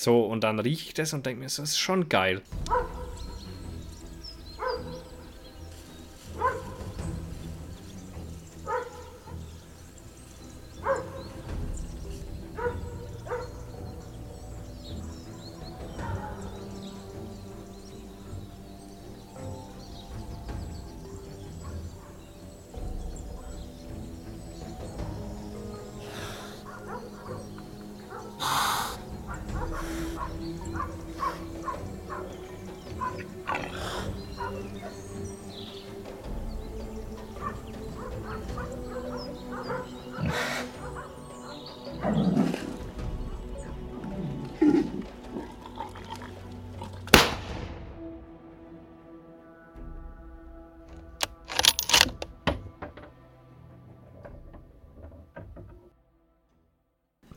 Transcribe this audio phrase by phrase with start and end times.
[0.00, 2.40] So, und dann rieche ich das und denke mir, das ist schon geil.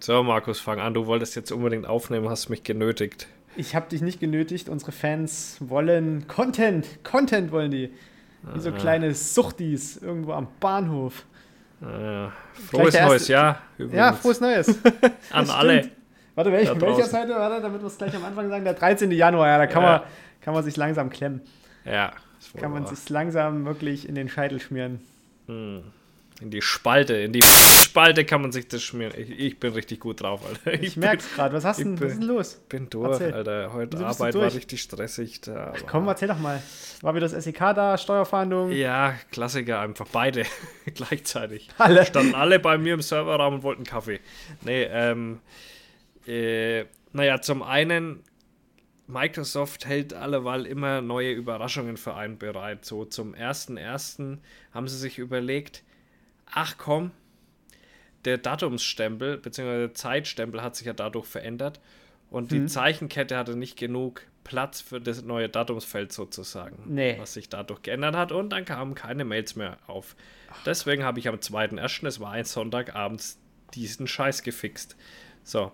[0.05, 0.93] So, Markus, fang an.
[0.93, 3.30] Du wolltest jetzt unbedingt aufnehmen, hast mich genötigt.
[3.55, 4.67] Ich habe dich nicht genötigt.
[4.67, 6.85] Unsere Fans wollen Content.
[7.05, 7.90] Content wollen die.
[8.54, 8.74] Wie so ah.
[8.74, 11.24] kleine Suchtis irgendwo am Bahnhof.
[11.81, 12.34] Ah,
[12.70, 13.59] frohes Neues, ja.
[13.77, 13.98] Übrigens.
[13.98, 14.77] Ja, frohes Neues.
[15.31, 15.90] An alle.
[16.35, 17.35] Warte, welch, welcher Seite?
[17.35, 18.65] Warte, damit wir es gleich am Anfang sagen.
[18.65, 19.09] Der 13.
[19.09, 19.90] Januar, ja, da kann, ja.
[19.90, 20.01] Man,
[20.41, 21.40] kann man sich langsam klemmen.
[21.85, 22.12] Ja.
[22.59, 24.99] Kann man sich langsam wirklich in den Scheitel schmieren.
[25.48, 25.84] Hm.
[26.41, 29.13] In die Spalte, in die Spalte kann man sich das schmieren.
[29.17, 30.73] Ich, ich bin richtig gut drauf, Alter.
[30.73, 31.55] Ich, ich merk's gerade.
[31.55, 32.55] Was hast denn, was ist denn los?
[32.67, 33.34] Bin durch, erzähl.
[33.34, 33.73] Alter.
[33.73, 35.41] Heute Wieso Arbeit war richtig stressig.
[35.41, 36.62] Da, Ach, komm, erzähl doch mal.
[37.01, 38.71] War wieder das SEK da, Steuerfahndung?
[38.71, 40.07] Ja, Klassiker einfach.
[40.12, 40.45] Beide
[40.95, 41.70] gleichzeitig.
[41.77, 42.05] Alle?
[42.05, 44.20] Standen alle bei mir im Serverraum und wollten Kaffee.
[44.62, 45.40] Nee, ähm,
[46.27, 48.23] äh, naja, zum einen
[49.07, 52.85] Microsoft hält alleweil immer neue Überraschungen für einen bereit.
[52.85, 54.41] So zum ersten ersten
[54.73, 55.84] haben sie sich überlegt,
[56.54, 57.12] ach komm,
[58.26, 59.79] der Datumsstempel bzw.
[59.79, 61.79] der Zeitstempel hat sich ja dadurch verändert
[62.29, 62.62] und hm.
[62.62, 67.16] die Zeichenkette hatte nicht genug Platz für das neue Datumsfeld sozusagen, nee.
[67.18, 70.16] was sich dadurch geändert hat und dann kamen keine Mails mehr auf.
[70.66, 73.40] Deswegen habe ich am 2.1., es war ein Sonntagabends,
[73.74, 74.96] diesen Scheiß gefixt.
[75.44, 75.72] So,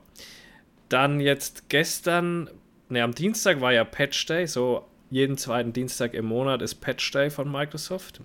[0.88, 2.50] dann jetzt gestern,
[2.90, 7.12] ne, am Dienstag war ja Patch Day, so jeden zweiten Dienstag im Monat ist Patch
[7.12, 8.22] Day von Microsoft.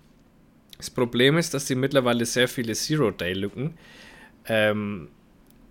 [0.79, 3.79] Das Problem ist, dass die mittlerweile sehr viele Zero-Day-Lücken
[4.47, 5.09] ähm,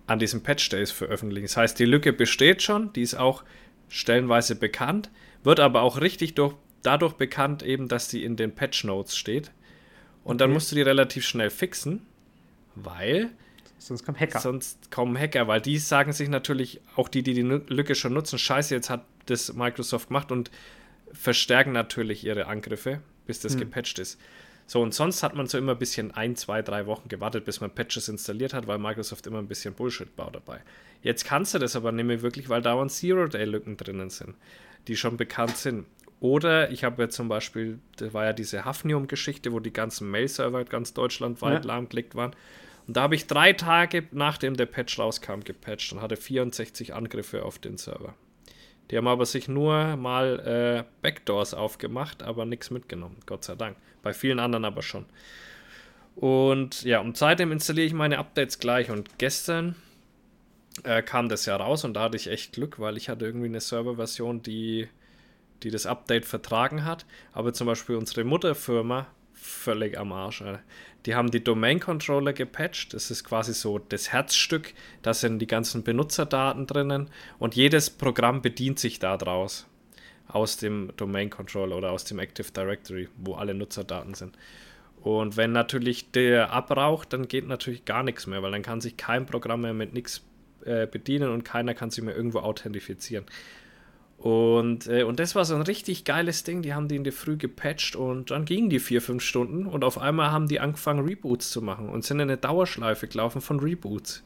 [0.06, 1.46] an diesen Patch-Days veröffentlichen.
[1.46, 3.44] Das heißt, die Lücke besteht schon, die ist auch
[3.88, 5.10] stellenweise bekannt,
[5.42, 9.50] wird aber auch richtig durch, dadurch bekannt, eben, dass die in den Patch-Notes steht.
[10.24, 10.38] Und okay.
[10.38, 12.02] dann musst du die relativ schnell fixen,
[12.74, 13.30] weil
[13.84, 14.40] Sonst kommen Hacker.
[14.40, 18.38] Sonst kommen Hacker, weil die sagen sich natürlich, auch die, die die Lücke schon nutzen,
[18.38, 20.50] scheiße, jetzt hat das Microsoft gemacht und
[21.12, 23.60] verstärken natürlich ihre Angriffe, bis das hm.
[23.60, 24.18] gepatcht ist.
[24.66, 27.60] So, und sonst hat man so immer ein bisschen ein, zwei, drei Wochen gewartet, bis
[27.60, 30.60] man Patches installiert hat, weil Microsoft immer ein bisschen Bullshit baut dabei.
[31.02, 34.34] Jetzt kannst du das aber nicht mehr wirklich, weil dauernd Zero-Day-Lücken drinnen sind,
[34.88, 35.86] die schon bekannt sind.
[36.20, 40.64] Oder ich habe ja zum Beispiel, da war ja diese Hafnium-Geschichte, wo die ganzen Mail-Server
[40.64, 41.68] ganz deutschlandweit ja.
[41.72, 42.34] lahmgelegt waren.
[42.86, 47.44] Und da habe ich drei Tage nachdem der Patch rauskam gepatcht und hatte 64 Angriffe
[47.44, 48.14] auf den Server.
[48.90, 53.76] Die haben aber sich nur mal äh, Backdoors aufgemacht, aber nichts mitgenommen, Gott sei Dank.
[54.04, 55.06] Bei vielen anderen aber schon.
[56.14, 58.90] Und ja, und seitdem installiere ich meine Updates gleich.
[58.90, 59.74] Und gestern
[60.84, 63.46] äh, kam das ja raus und da hatte ich echt Glück, weil ich hatte irgendwie
[63.46, 64.88] eine Serverversion, die,
[65.62, 67.06] die das Update vertragen hat.
[67.32, 70.42] Aber zum Beispiel unsere Mutterfirma völlig am Arsch.
[70.42, 70.62] Alter.
[71.06, 72.94] Die haben die Domain-Controller gepatcht.
[72.94, 74.74] Das ist quasi so das Herzstück.
[75.02, 79.66] Da sind die ganzen Benutzerdaten drinnen und jedes Programm bedient sich daraus.
[80.26, 84.36] Aus dem Domain-Controller oder aus dem Active Directory, wo alle Nutzerdaten sind.
[85.02, 88.96] Und wenn natürlich der abraucht, dann geht natürlich gar nichts mehr, weil dann kann sich
[88.96, 90.24] kein Programm mehr mit nichts
[90.64, 93.26] äh, bedienen und keiner kann sich mehr irgendwo authentifizieren.
[94.16, 96.62] Und, äh, und das war so ein richtig geiles Ding.
[96.62, 99.84] Die haben die in der Früh gepatcht und dann gingen die vier, fünf Stunden und
[99.84, 103.60] auf einmal haben die angefangen, Reboots zu machen und sind in eine Dauerschleife gelaufen von
[103.60, 104.22] Reboots.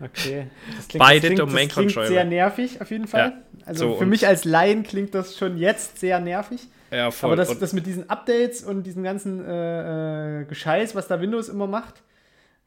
[0.00, 0.46] Okay.
[0.76, 3.32] Das klingt, Beide das klingt, das klingt sehr nervig, auf jeden Fall.
[3.56, 3.66] Ja.
[3.66, 6.68] Also so, für mich als Laien klingt das schon jetzt sehr nervig.
[6.90, 7.28] Ja, voll.
[7.28, 11.48] Aber das, das mit diesen Updates und diesem ganzen äh, äh, Gescheiß, was da Windows
[11.48, 12.02] immer macht,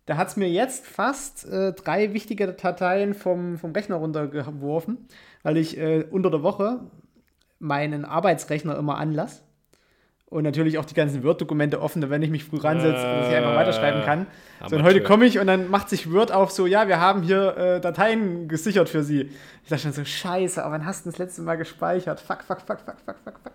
[0.05, 4.97] da hat es mir jetzt fast äh, drei wichtige Dateien vom, vom Rechner runtergeworfen,
[5.43, 6.79] weil ich äh, unter der Woche
[7.59, 9.43] meinen Arbeitsrechner immer anlasse.
[10.29, 13.35] Und natürlich auch die ganzen Word-Dokumente offen, wenn ich mich früh ransetze, äh, dass ich
[13.35, 14.27] einfach weiterschreiben kann.
[14.67, 17.23] So, und heute komme ich und dann macht sich Word auf so, ja, wir haben
[17.23, 19.31] hier äh, Dateien gesichert für Sie.
[19.63, 22.19] Ich dachte schon so, scheiße, aber wann hast du das letzte Mal gespeichert?
[22.19, 23.53] Fuck, fuck, fuck, fuck, fuck, fuck, fuck.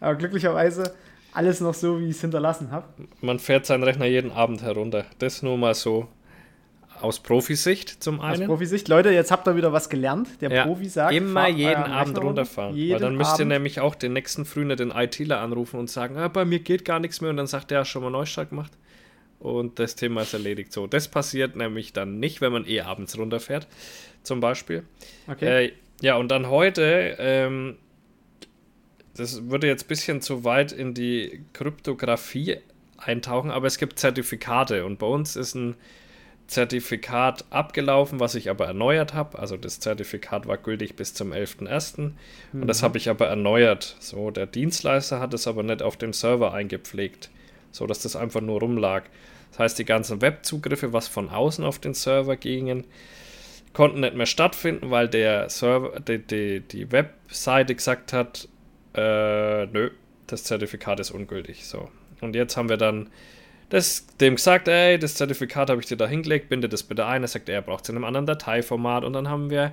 [0.00, 0.94] Aber glücklicherweise
[1.34, 2.86] alles noch so, wie ich es hinterlassen habe.
[3.20, 5.04] Man fährt seinen Rechner jeden Abend herunter.
[5.18, 6.08] Das nur mal so
[7.02, 8.42] aus Profisicht zum einen.
[8.42, 8.88] Aus Profisicht.
[8.88, 10.28] Leute, jetzt habt ihr wieder was gelernt.
[10.40, 12.74] Der ja, Profi sagt, immer jeden Abend runterfahren.
[12.74, 13.40] Jeden weil dann müsst Abend.
[13.40, 16.84] ihr nämlich auch den nächsten Frühner, den ITler, anrufen und sagen, ah, bei mir geht
[16.84, 17.30] gar nichts mehr.
[17.30, 18.72] Und dann sagt der, schon mal Neustart gemacht.
[19.38, 20.72] Und das Thema ist erledigt.
[20.72, 23.68] So, das passiert nämlich dann nicht, wenn man eh abends runterfährt,
[24.22, 24.82] zum Beispiel.
[25.28, 25.66] Okay.
[25.66, 27.76] Äh, ja, und dann heute, ähm,
[29.16, 32.58] das würde jetzt ein bisschen zu weit in die Kryptographie
[32.96, 35.76] eintauchen, aber es gibt Zertifikate und bei uns ist ein
[36.48, 39.38] Zertifikat abgelaufen, was ich aber erneuert habe.
[39.38, 42.12] Also das Zertifikat war gültig bis zum 11.01.
[42.54, 43.96] Und das habe ich aber erneuert.
[44.00, 47.28] So, der Dienstleister hat es aber nicht auf dem Server eingepflegt,
[47.70, 49.04] so dass das einfach nur rumlag.
[49.50, 52.84] Das heißt, die ganzen Webzugriffe, was von außen auf den Server gingen,
[53.74, 58.48] konnten nicht mehr stattfinden, weil der Server, die, die, die Webseite gesagt hat,
[58.94, 59.90] äh, nö,
[60.26, 61.66] das Zertifikat ist ungültig.
[61.66, 61.90] So.
[62.22, 63.10] Und jetzt haben wir dann
[63.68, 67.22] das, dem gesagt, ey, das Zertifikat habe ich dir da hingelegt, binde das bitte ein.
[67.22, 69.04] Er sagt, er braucht es in einem anderen Dateiformat.
[69.04, 69.72] Und dann haben wir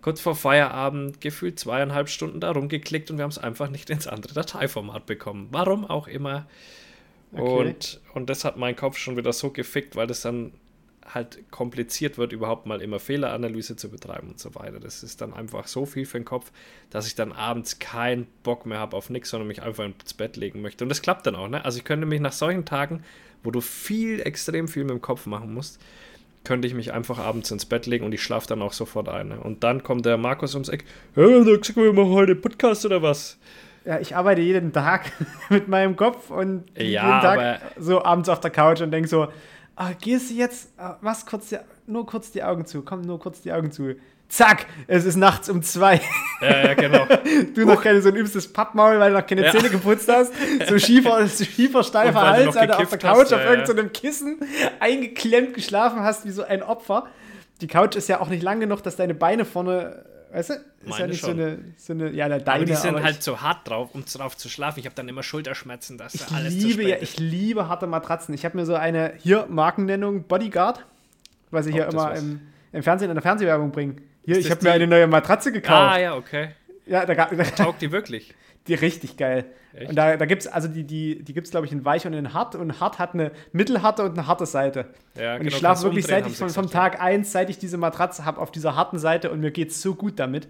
[0.00, 4.06] kurz vor Feierabend gefühlt zweieinhalb Stunden da rumgeklickt und wir haben es einfach nicht ins
[4.06, 5.48] andere Dateiformat bekommen.
[5.50, 6.46] Warum auch immer.
[7.32, 7.42] Okay.
[7.42, 10.52] Und, und das hat meinen Kopf schon wieder so gefickt, weil das dann
[11.12, 14.80] halt kompliziert wird, überhaupt mal immer Fehleranalyse zu betreiben und so weiter.
[14.80, 16.50] Das ist dann einfach so viel für den Kopf,
[16.90, 20.36] dass ich dann abends keinen Bock mehr habe auf nichts, sondern mich einfach ins Bett
[20.36, 20.84] legen möchte.
[20.84, 21.64] Und das klappt dann auch, ne?
[21.64, 23.02] Also ich könnte mich nach solchen Tagen,
[23.42, 25.80] wo du viel, extrem viel mit dem Kopf machen musst,
[26.44, 29.28] könnte ich mich einfach abends ins Bett legen und ich schlafe dann auch sofort ein.
[29.28, 29.40] Ne?
[29.40, 30.84] Und dann kommt der Markus ums Eck,
[31.14, 33.38] da gesagt, wir machen heute Podcast oder was?
[33.84, 35.12] Ja, ich arbeite jeden Tag
[35.50, 39.28] mit meinem Kopf und Ja, jeden Tag so abends auf der Couch und denke so,
[39.76, 43.18] ah, gehst du jetzt, ah, mach kurz die, nur kurz die Augen zu, komm, nur
[43.18, 43.94] kurz die Augen zu.
[44.28, 46.00] Zack, es ist nachts um zwei.
[46.40, 47.06] Ja, ja, genau.
[47.54, 49.52] Du noch keine so ein übstes Pappmaul, weil du noch keine Ja.
[49.52, 50.32] Zähne geputzt hast.
[50.68, 53.44] So schiefer, so schiefer steifer weil du noch Hals, Alter, auf der Couch hast, auf
[53.44, 54.40] irgendeinem Kissen
[54.80, 57.06] eingeklemmt geschlafen hast, wie so ein Opfer.
[57.60, 60.62] Die Couch ist ja auch nicht lang genug, dass deine Beine vorne, weißt du, ist
[60.84, 61.40] ja Meine nicht so schon.
[61.40, 64.36] eine, so eine, ja, deine, Aber die sind aber halt so hart drauf, um drauf
[64.36, 64.80] zu schlafen.
[64.80, 67.68] Ich habe dann immer Schulterschmerzen, dass Ich da alles zu liebe, spät ja, ich liebe
[67.68, 68.34] harte Matratzen.
[68.34, 70.84] Ich habe mir so eine, hier Markennennung Bodyguard,
[71.50, 72.40] was ich hier Ob das immer im,
[72.72, 73.96] im Fernsehen, in der Fernsehwerbung bringe.
[74.24, 75.92] Hier, Ist ich habe mir eine neue Matratze gekauft.
[75.94, 76.50] Ah, ja, okay.
[76.86, 78.34] Ja, da, gab- da, Taugt die wirklich?
[78.66, 79.44] die richtig geil.
[79.74, 79.90] Echt?
[79.90, 82.06] Und da, da gibt es, also die, die, die gibt es, glaube ich, in weich
[82.06, 82.54] und in hart.
[82.54, 84.86] Und hart hat eine mittelharte und eine harte Seite.
[85.16, 87.76] Ja, und genau, ich schlafe wirklich, seit ich von, vom Tag 1, seit ich diese
[87.76, 90.48] Matratze habe, auf dieser harten Seite und mir geht es so gut damit.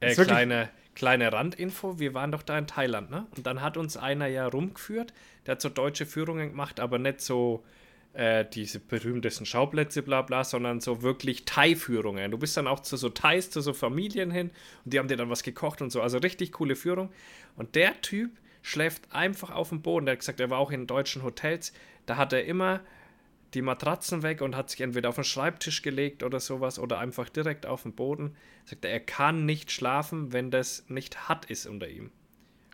[0.00, 3.26] Äh, kleine, kleine Randinfo, wir waren doch da in Thailand, ne?
[3.36, 5.12] Und dann hat uns einer ja rumgeführt,
[5.46, 7.64] der hat so deutsche Führungen gemacht, aber nicht so
[8.18, 12.32] äh, diese berühmtesten Schauplätze, bla bla, sondern so wirklich Thai-Führungen.
[12.32, 14.50] Du bist dann auch zu so Thais, zu so Familien hin
[14.84, 16.02] und die haben dir dann was gekocht und so.
[16.02, 17.12] Also richtig coole Führung.
[17.54, 20.06] Und der Typ schläft einfach auf dem Boden.
[20.06, 21.72] Der hat gesagt, er war auch in deutschen Hotels.
[22.06, 22.80] Da hat er immer
[23.54, 27.28] die Matratzen weg und hat sich entweder auf den Schreibtisch gelegt oder sowas oder einfach
[27.28, 28.34] direkt auf den Boden.
[28.64, 32.10] Sagt er, er kann nicht schlafen, wenn das nicht hart ist unter ihm.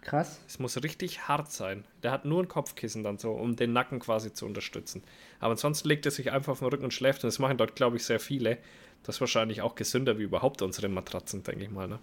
[0.05, 0.39] Krass.
[0.47, 1.85] Es muss richtig hart sein.
[2.03, 5.03] Der hat nur ein Kopfkissen dann so, um den Nacken quasi zu unterstützen.
[5.41, 7.25] Aber ansonsten legt er sich einfach auf den Rücken und schläft.
[7.25, 8.59] Und das machen dort, glaube ich, sehr viele.
[9.03, 11.89] Das ist wahrscheinlich auch gesünder wie überhaupt unsere Matratzen, denke ich mal.
[11.89, 11.99] Ne?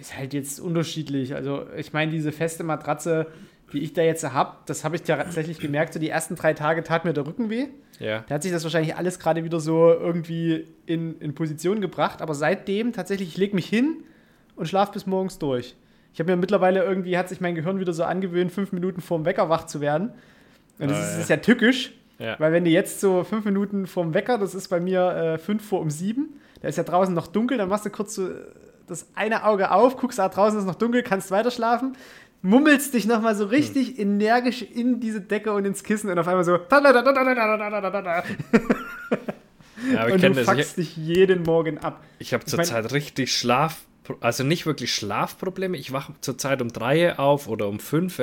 [0.00, 1.34] Ist halt jetzt unterschiedlich.
[1.34, 3.26] Also, ich meine, diese feste Matratze,
[3.72, 5.94] die ich da jetzt habe, das habe ich tatsächlich gemerkt.
[5.94, 7.66] So die ersten drei Tage tat mir der Rücken weh.
[7.98, 8.24] Ja.
[8.28, 12.22] Da hat sich das wahrscheinlich alles gerade wieder so irgendwie in, in Position gebracht.
[12.22, 14.04] Aber seitdem tatsächlich, ich lege mich hin
[14.56, 15.74] und schlafe bis morgens durch.
[16.14, 19.24] Ich habe mir mittlerweile irgendwie, hat sich mein Gehirn wieder so angewöhnt, fünf Minuten vorm
[19.24, 20.10] Wecker wach zu werden.
[20.78, 21.20] Und das Ah, ist, ja.
[21.22, 22.36] ist ja tückisch, Ja.
[22.38, 25.66] weil wenn du jetzt so fünf Minuten vorm Wecker, das ist bei mir äh, fünf
[25.66, 28.28] vor um sieben, da ist ja draußen noch dunkel, dann machst du kurz so
[28.86, 31.96] das eine Auge auf, guckst, ah, draußen ist noch dunkel, kannst weiter schlafen,
[32.42, 36.44] mummelst dich nochmal so richtig energisch in diese Decke und ins Kissen und auf einmal
[36.44, 36.58] so.
[39.92, 40.38] ja aber ich und kenne du das.
[40.40, 42.02] Ich, fuckst dich jeden Morgen ab.
[42.18, 43.82] ich habe Ich mein- zurzeit richtig Schlaf,
[44.20, 45.76] also nicht wirklich Schlafprobleme.
[45.76, 48.20] Ich wache zurzeit um drei auf oder um fünf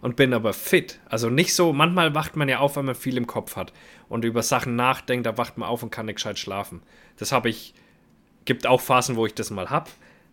[0.00, 1.00] und bin aber fit.
[1.08, 3.72] Also nicht so, manchmal wacht man ja auf, wenn man viel im Kopf hat
[4.08, 6.82] und über Sachen nachdenkt, da wacht man auf und kann nicht gescheit schlafen.
[7.16, 7.74] Das habe ich,
[8.44, 9.90] gibt auch Phasen, wo ich das mal habe.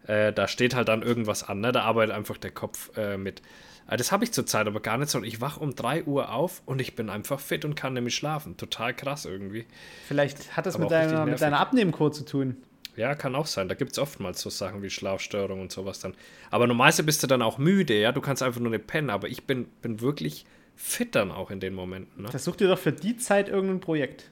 [0.07, 1.71] Äh, da steht halt dann irgendwas an, ne?
[1.71, 3.41] da arbeitet einfach der Kopf äh, mit.
[3.89, 5.21] Äh, das habe ich zurzeit aber gar nicht so.
[5.23, 8.57] Ich wache um 3 Uhr auf und ich bin einfach fit und kann nämlich schlafen.
[8.57, 9.65] Total krass irgendwie.
[10.07, 12.57] Vielleicht hat das Aber mit deiner, mit deiner Abnehmkur zu tun.
[12.97, 13.67] Ja, kann auch sein.
[13.67, 16.13] Da gibt es oftmals so Sachen wie Schlafstörungen und sowas dann.
[16.49, 18.11] Aber normalerweise bist du dann auch müde, ja.
[18.11, 21.59] Du kannst einfach nur nicht pennen, aber ich bin, bin wirklich fit dann auch in
[21.59, 22.23] den Momenten.
[22.23, 22.29] Ne?
[22.29, 24.29] Versuch dir doch für die Zeit irgendein Projekt.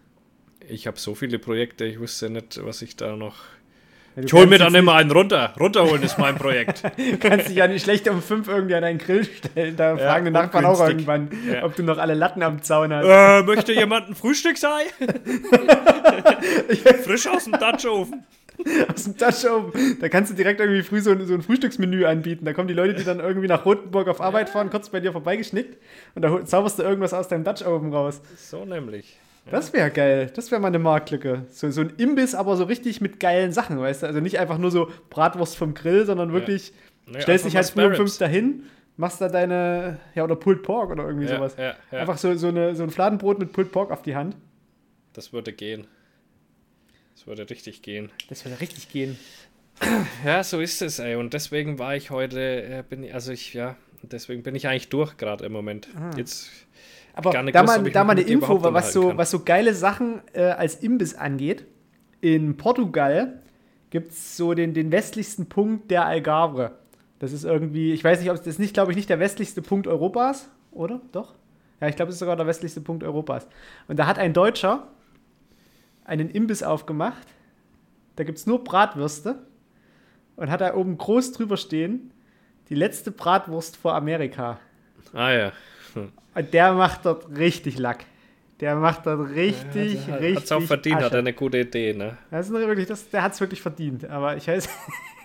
[0.67, 3.36] Ich habe so viele Projekte, ich wusste nicht, was ich da noch
[4.15, 5.53] ich hol mir dann immer einen runter.
[5.60, 6.84] Runterholen ist mein Projekt.
[6.98, 9.75] du kannst dich ja nicht schlecht um fünf irgendwie an einen Grill stellen.
[9.75, 11.63] Da ja, fragen die Nachbarn auch irgendwann, ja.
[11.63, 13.05] ob du noch alle Latten am Zaun hast.
[13.05, 14.84] Äh, möchte jemand ein Frühstücksei?
[17.03, 18.24] Frisch aus dem Dutchofen.
[18.93, 19.98] aus dem Dutchofen.
[20.00, 22.45] Da kannst du direkt irgendwie früh so ein, so ein Frühstücksmenü anbieten.
[22.45, 25.12] Da kommen die Leute, die dann irgendwie nach Rotenburg auf Arbeit fahren, kurz bei dir
[25.12, 25.77] vorbeigeschnickt
[26.15, 28.22] und da zauberst du irgendwas aus deinem Dutchofen raus.
[28.38, 29.17] So nämlich.
[29.51, 30.31] Das wäre geil.
[30.33, 31.45] Das wäre mal eine Marktlücke.
[31.50, 34.07] So, so ein Imbiss, aber so richtig mit geilen Sachen, weißt du?
[34.07, 36.74] Also nicht einfach nur so Bratwurst vom Grill, sondern wirklich
[37.12, 37.22] ja.
[37.22, 38.63] stellst dich halt früh um fünf dahin,
[38.95, 41.55] machst da deine, ja, oder Pulled Pork oder irgendwie ja, sowas.
[41.57, 44.38] Ja, einfach so, so, eine, so ein Fladenbrot mit Pulled Pork auf die Hand.
[45.13, 45.88] Das würde gehen.
[47.23, 48.11] Das würde richtig gehen.
[48.27, 49.17] Das würde richtig gehen.
[50.25, 51.15] Ja, so ist es, ey.
[51.15, 55.15] Und deswegen war ich heute, äh, bin also ich, ja, deswegen bin ich eigentlich durch
[55.15, 55.87] gerade im Moment.
[55.95, 56.11] Ah.
[56.17, 56.49] Jetzt
[57.13, 60.41] aber da, gewusst, mal, da mal eine Info, was so, was so geile Sachen äh,
[60.41, 61.65] als Imbiss angeht.
[62.19, 63.41] In Portugal
[63.89, 66.73] gibt es so den, den westlichsten Punkt der Algarve.
[67.19, 69.61] Das ist irgendwie, ich weiß nicht, ob es das nicht, glaube ich, nicht der westlichste
[69.61, 70.99] Punkt Europas, oder?
[71.13, 71.35] Doch?
[71.79, 73.47] Ja, ich glaube, es ist sogar der westlichste Punkt Europas.
[73.87, 74.89] Und da hat ein Deutscher
[76.05, 77.27] einen Imbiss aufgemacht.
[78.15, 79.45] Da gibt es nur Bratwürste.
[80.36, 82.12] Und hat da oben groß drüber stehen:
[82.69, 84.60] die letzte Bratwurst vor Amerika.
[85.13, 85.51] Ah ja.
[86.36, 88.05] Und der macht dort richtig Lack.
[88.60, 90.38] Der macht dort richtig, ja, richtig.
[90.38, 91.05] Hat es auch verdient, Asche.
[91.05, 92.17] hat er eine gute Idee, ne?
[92.31, 94.05] Das ist wirklich, das, der hat es wirklich verdient.
[94.05, 94.69] Aber ich weiß,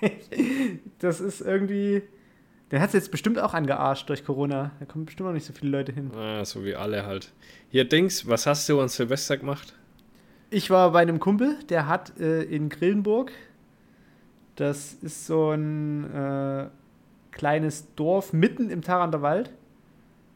[0.98, 2.02] das ist irgendwie.
[2.70, 4.72] Der hat es jetzt bestimmt auch angearscht durch Corona.
[4.78, 6.10] Da kommen bestimmt auch nicht so viele Leute hin.
[6.14, 7.32] Ah, so wie alle halt.
[7.70, 9.74] Hier, Dings, was hast du an Silvester gemacht?
[10.50, 13.32] Ich war bei einem Kumpel, der hat äh, in Grillenburg,
[14.56, 16.68] das ist so ein äh,
[17.32, 19.52] kleines Dorf mitten im Tarander Wald.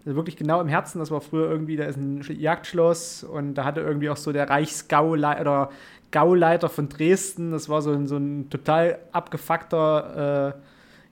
[0.04, 0.98] Also wirklich genau im Herzen.
[0.98, 4.50] Das war früher irgendwie, da ist ein Jagdschloss und da hatte irgendwie auch so der
[4.50, 5.70] Reichsgauleiter oder
[6.10, 7.52] Gauleiter von Dresden.
[7.52, 10.54] Das war so ein, so ein total abgefuckter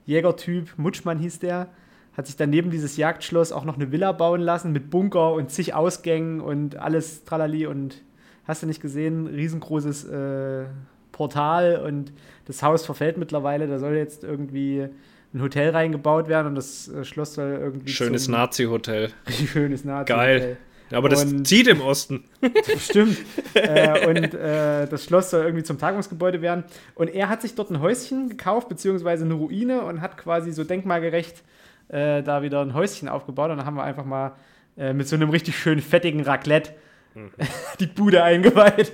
[0.05, 0.77] äh, Jägertyp.
[0.77, 1.69] Mutschmann hieß der.
[2.15, 5.49] Hat sich dann neben dieses Jagdschloss auch noch eine Villa bauen lassen mit Bunker und
[5.49, 8.03] zig Ausgängen und alles tralali und
[8.51, 10.65] hast du nicht gesehen, riesengroßes äh,
[11.11, 12.11] Portal und
[12.45, 13.67] das Haus verfällt mittlerweile.
[13.67, 14.87] Da soll jetzt irgendwie
[15.33, 17.91] ein Hotel reingebaut werden und das äh, Schloss soll irgendwie.
[17.91, 19.09] Schönes Nazi-Hotel.
[19.27, 20.39] Richtig schönes Nazi-Hotel.
[20.39, 20.57] Geil.
[20.91, 22.25] Aber das und, zieht im Osten.
[22.77, 23.17] Stimmt.
[23.53, 26.65] äh, und äh, das Schloss soll irgendwie zum Tagungsgebäude werden.
[26.95, 30.65] Und er hat sich dort ein Häuschen gekauft, beziehungsweise eine Ruine und hat quasi so
[30.65, 31.43] denkmalgerecht
[31.87, 33.51] äh, da wieder ein Häuschen aufgebaut.
[33.51, 34.33] Und dann haben wir einfach mal
[34.75, 36.73] äh, mit so einem richtig schönen fettigen Raclette
[37.13, 37.31] mhm.
[37.79, 38.93] die Bude eingeweiht.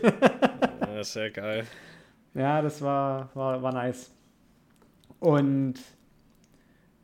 [0.82, 1.66] ja, sehr geil.
[2.34, 4.12] Ja, das war, war, war nice.
[5.20, 5.76] Und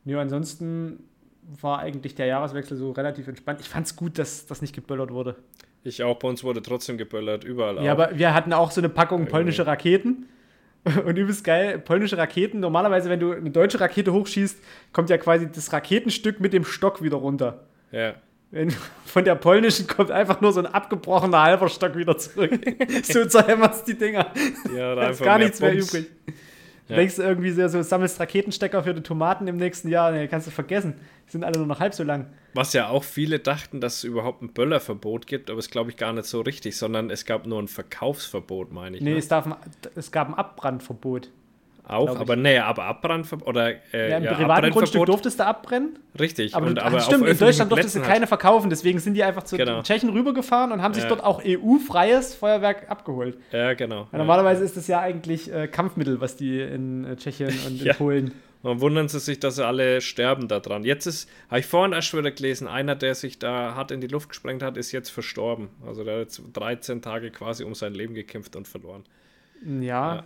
[0.04, 1.04] ja, ansonsten
[1.60, 3.60] war eigentlich der Jahreswechsel so relativ entspannt.
[3.60, 5.36] Ich fand es gut, dass das nicht geböllert wurde.
[5.82, 7.82] Ich auch, bei uns wurde trotzdem geböllert, überall.
[7.84, 7.98] Ja, auch.
[7.98, 10.26] aber wir hatten auch so eine Packung polnische Raketen.
[11.06, 12.60] Und übelst geil, polnische Raketen.
[12.60, 17.02] Normalerweise, wenn du eine deutsche Rakete hochschießt, kommt ja quasi das Raketenstück mit dem Stock
[17.02, 17.66] wieder runter.
[17.90, 18.14] Ja.
[18.54, 18.70] Wenn,
[19.04, 22.52] von der polnischen kommt einfach nur so ein abgebrochener halber Stock wieder zurück.
[23.02, 24.30] so zerhämmerst die Dinger.
[24.74, 26.06] Ja, da ist gar nichts mehr übrig.
[26.88, 26.96] Ja.
[26.96, 30.12] Denkst du irgendwie so, so, sammelst Raketenstecker für die Tomaten im nächsten Jahr?
[30.12, 30.94] Nee, kannst du vergessen.
[31.26, 32.26] Die sind alle nur noch halb so lang.
[32.52, 35.96] Was ja auch viele dachten, dass es überhaupt ein Böllerverbot gibt, aber es glaube ich
[35.96, 39.02] gar nicht so richtig, sondern es gab nur ein Verkaufsverbot, meine ich.
[39.02, 39.18] Nee, ne?
[39.18, 39.48] es, darf,
[39.96, 41.30] es gab ein Abbrandverbot.
[41.86, 45.98] Auch, aber nee, aber Abbrandverbot oder äh, ja, im ja, privaten Grundstück durftest du abbrennen.
[46.18, 46.54] Richtig.
[46.54, 48.28] Aber, und, aber stimmt, in Deutschland durftest du keine halt.
[48.28, 49.82] verkaufen, deswegen sind die einfach zu genau.
[49.82, 53.36] Tschechien rübergefahren und haben sich dort auch EU-freies Feuerwerk abgeholt.
[53.52, 54.08] Ja, genau.
[54.12, 57.94] Ja, normalerweise ist das ja eigentlich äh, Kampfmittel, was die in äh, Tschechien und in
[57.94, 58.32] Polen.
[58.62, 60.84] Man wundern sie sich, dass sie alle sterben daran.
[60.84, 64.06] Jetzt ist, habe ich vorhin erst wieder gelesen, einer, der sich da hart in die
[64.06, 65.68] Luft gesprengt hat, ist jetzt verstorben.
[65.86, 69.04] Also der hat jetzt 13 Tage quasi um sein Leben gekämpft und verloren.
[69.82, 70.24] ja.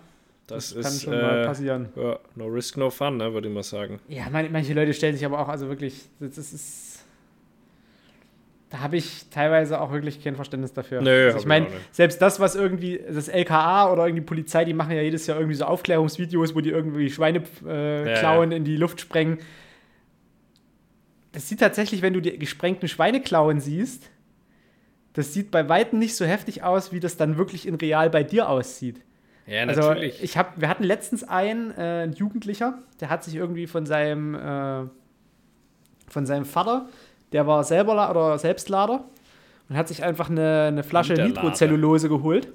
[0.48, 1.88] Das, das ist, kann schon äh, mal passieren.
[1.94, 4.00] Ja, no risk, no fun, ne, würde ich mal sagen.
[4.08, 7.04] Ja, man, manche Leute stellen sich aber auch, also wirklich, das ist.
[8.70, 11.00] Da habe ich teilweise auch wirklich kein Verständnis dafür.
[11.00, 14.74] Nö, also ich meine, selbst das, was irgendwie, das LKA oder irgendwie die Polizei, die
[14.74, 18.58] machen ja jedes Jahr irgendwie so Aufklärungsvideos, wo die irgendwie Schweine äh, ja, klauen, ja.
[18.58, 19.38] in die Luft sprengen.
[21.32, 24.10] Das sieht tatsächlich, wenn du die gesprengten Schweineklauen siehst,
[25.14, 28.22] das sieht bei Weitem nicht so heftig aus, wie das dann wirklich in real bei
[28.22, 29.00] dir aussieht.
[29.48, 30.14] Ja, also, natürlich.
[30.14, 33.86] Also ich hab, wir hatten letztens einen, äh, ein Jugendlicher, der hat sich irgendwie von
[33.86, 34.84] seinem, äh,
[36.08, 36.86] von seinem Vater,
[37.32, 39.04] der war selber oder Selbstlader
[39.68, 42.48] und hat sich einfach eine, eine Flasche Nitrocellulose geholt.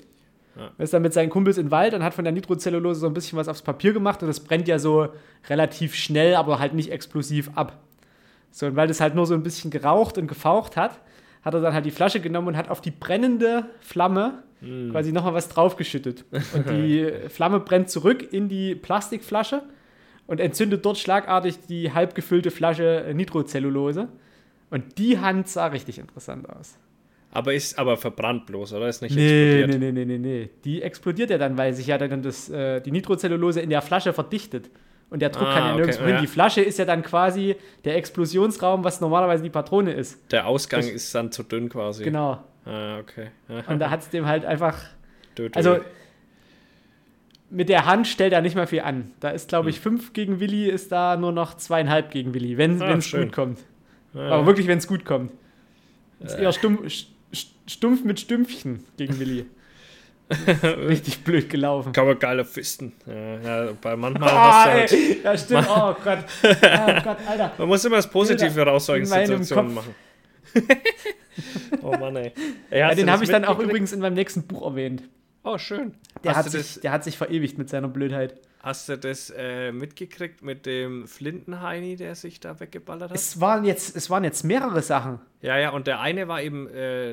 [0.56, 0.70] Ja.
[0.78, 3.14] Ist dann mit seinen Kumpels in den Wald und hat von der Nitrocellulose so ein
[3.14, 5.10] bisschen was aufs Papier gemacht und das brennt ja so
[5.50, 7.80] relativ schnell, aber halt nicht explosiv ab.
[8.52, 11.00] So, und weil das halt nur so ein bisschen geraucht und gefaucht hat,
[11.44, 14.92] hat er dann halt die Flasche genommen und hat auf die brennende Flamme Hm.
[14.92, 16.24] quasi nochmal was draufgeschüttet.
[16.54, 19.62] Und die Flamme brennt zurück in die Plastikflasche
[20.26, 24.08] und entzündet dort schlagartig die halb gefüllte Flasche Nitrocellulose.
[24.70, 26.78] Und die Hand sah richtig interessant aus.
[27.32, 28.88] Aber ist aber verbrannt bloß, oder?
[28.88, 29.80] Ist nicht Nee, explodiert.
[29.82, 30.50] nee, nee, nee, nee, nee.
[30.64, 34.14] Die explodiert ja dann, weil sich ja dann das, äh, die Nitrocellulose in der Flasche
[34.14, 34.70] verdichtet.
[35.14, 36.16] Und der Druck Ah, kann ja okay, nirgendwo hin.
[36.16, 36.22] ja.
[36.22, 37.56] Die Flasche ist ja dann quasi
[37.86, 40.20] der Explosionsraum, was normalerweise die Patrone ist.
[40.32, 42.04] Der Ausgang Das- ist dann zu dünn quasi.
[42.04, 42.44] Genau.
[42.66, 43.28] Ah, okay.
[43.68, 44.76] Und da hat es dem halt einfach.
[45.38, 45.56] Dö, dö.
[45.56, 45.78] Also
[47.50, 49.12] mit der Hand stellt er nicht mal viel an.
[49.20, 49.70] Da ist, glaube Hm.
[49.70, 53.32] ich, 5 gegen Willi, ist da nur noch zweieinhalb gegen Willi, wenn Ah, es gut
[53.32, 53.60] kommt.
[54.14, 54.22] ja.
[54.32, 55.32] Aber wirklich, wenn es gut kommt.
[56.22, 56.44] Ist Äh.
[56.44, 59.46] eher stumpf, st- st- stumpf mit Stümpfchen gegen Willi.
[60.88, 61.94] Richtig blöd gelaufen.
[61.94, 62.94] Kann man geiler fisten.
[63.06, 65.68] Ja, ja, bei manchmal Ah, hast du halt, ey, ja, stimmt.
[65.70, 66.20] Oh Gott.
[66.44, 67.52] Oh Gott, Alter.
[67.58, 69.96] Man muss immer das Positive Bilder aus solchen Situationen machen.
[71.82, 72.32] oh Mann, ey.
[72.70, 75.04] ey Ja, den habe ich dann auch übrigens in meinem nächsten Buch erwähnt.
[75.44, 75.94] Oh, schön.
[76.24, 78.40] Der, hat sich, der hat sich verewigt mit seiner Blödheit.
[78.64, 83.18] Hast du das äh, mitgekriegt mit dem Flintenheini, der sich da weggeballert hat?
[83.18, 85.20] Es waren jetzt, es waren jetzt mehrere Sachen.
[85.42, 87.12] Ja, ja, und der eine war eben äh,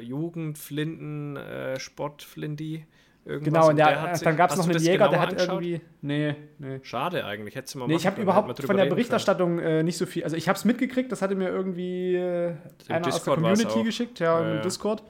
[0.00, 2.86] Jugend, Flinten, äh, Sport, Flinti.
[3.24, 3.52] Irgendwas.
[3.52, 5.28] Genau, und der, der hat sich- dann gab es noch einen Jäger, der genauer hat
[5.30, 5.62] angeschaut?
[5.62, 5.80] irgendwie.
[6.00, 6.78] Nee, nee.
[6.82, 10.06] Schade eigentlich, hättest du mal Nee, ich habe überhaupt von der Berichterstattung äh, nicht so
[10.06, 10.24] viel.
[10.24, 13.82] Also ich habe es mitgekriegt, das hatte mir irgendwie äh, einer aus der Discord Community
[13.82, 14.62] geschickt, ja, im.
[14.62, 15.02] Discord.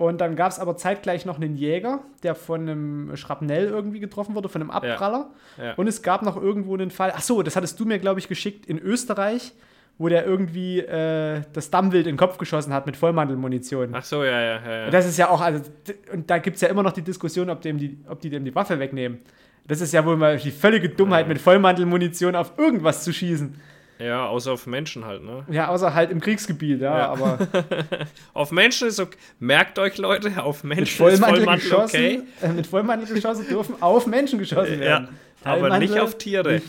[0.00, 4.34] Und dann gab es aber zeitgleich noch einen Jäger, der von einem Schrapnell irgendwie getroffen
[4.34, 5.28] wurde, von einem Abpraller.
[5.62, 5.74] Ja.
[5.74, 8.26] Und es gab noch irgendwo einen Fall, ach so, das hattest du mir, glaube ich,
[8.26, 9.52] geschickt, in Österreich,
[9.98, 13.90] wo der irgendwie äh, das Dammwild in den Kopf geschossen hat mit Vollmantelmunition.
[13.92, 14.84] Ach so, ja, ja, ja.
[14.84, 14.90] ja.
[14.90, 15.60] Das ist ja auch, also,
[16.14, 18.46] und da gibt es ja immer noch die Diskussion, ob, dem die, ob die dem
[18.46, 19.18] die Waffe wegnehmen.
[19.66, 23.54] Das ist ja wohl mal die völlige Dummheit, mit Vollmantelmunition auf irgendwas zu schießen.
[24.00, 25.44] Ja, außer auf Menschen halt, ne?
[25.50, 27.08] Ja, außer halt im Kriegsgebiet, ja, Ja.
[27.10, 27.38] aber
[28.34, 29.16] Auf Menschen ist okay.
[29.38, 32.22] Merkt euch, Leute, auf mit Menschen ist Vollmantel, Vollmantel geschossen, okay.
[32.40, 35.08] äh, mit Vollmantel geschossen dürfen auf Menschen geschossen Ja, werden.
[35.44, 36.62] aber nicht auf Tiere.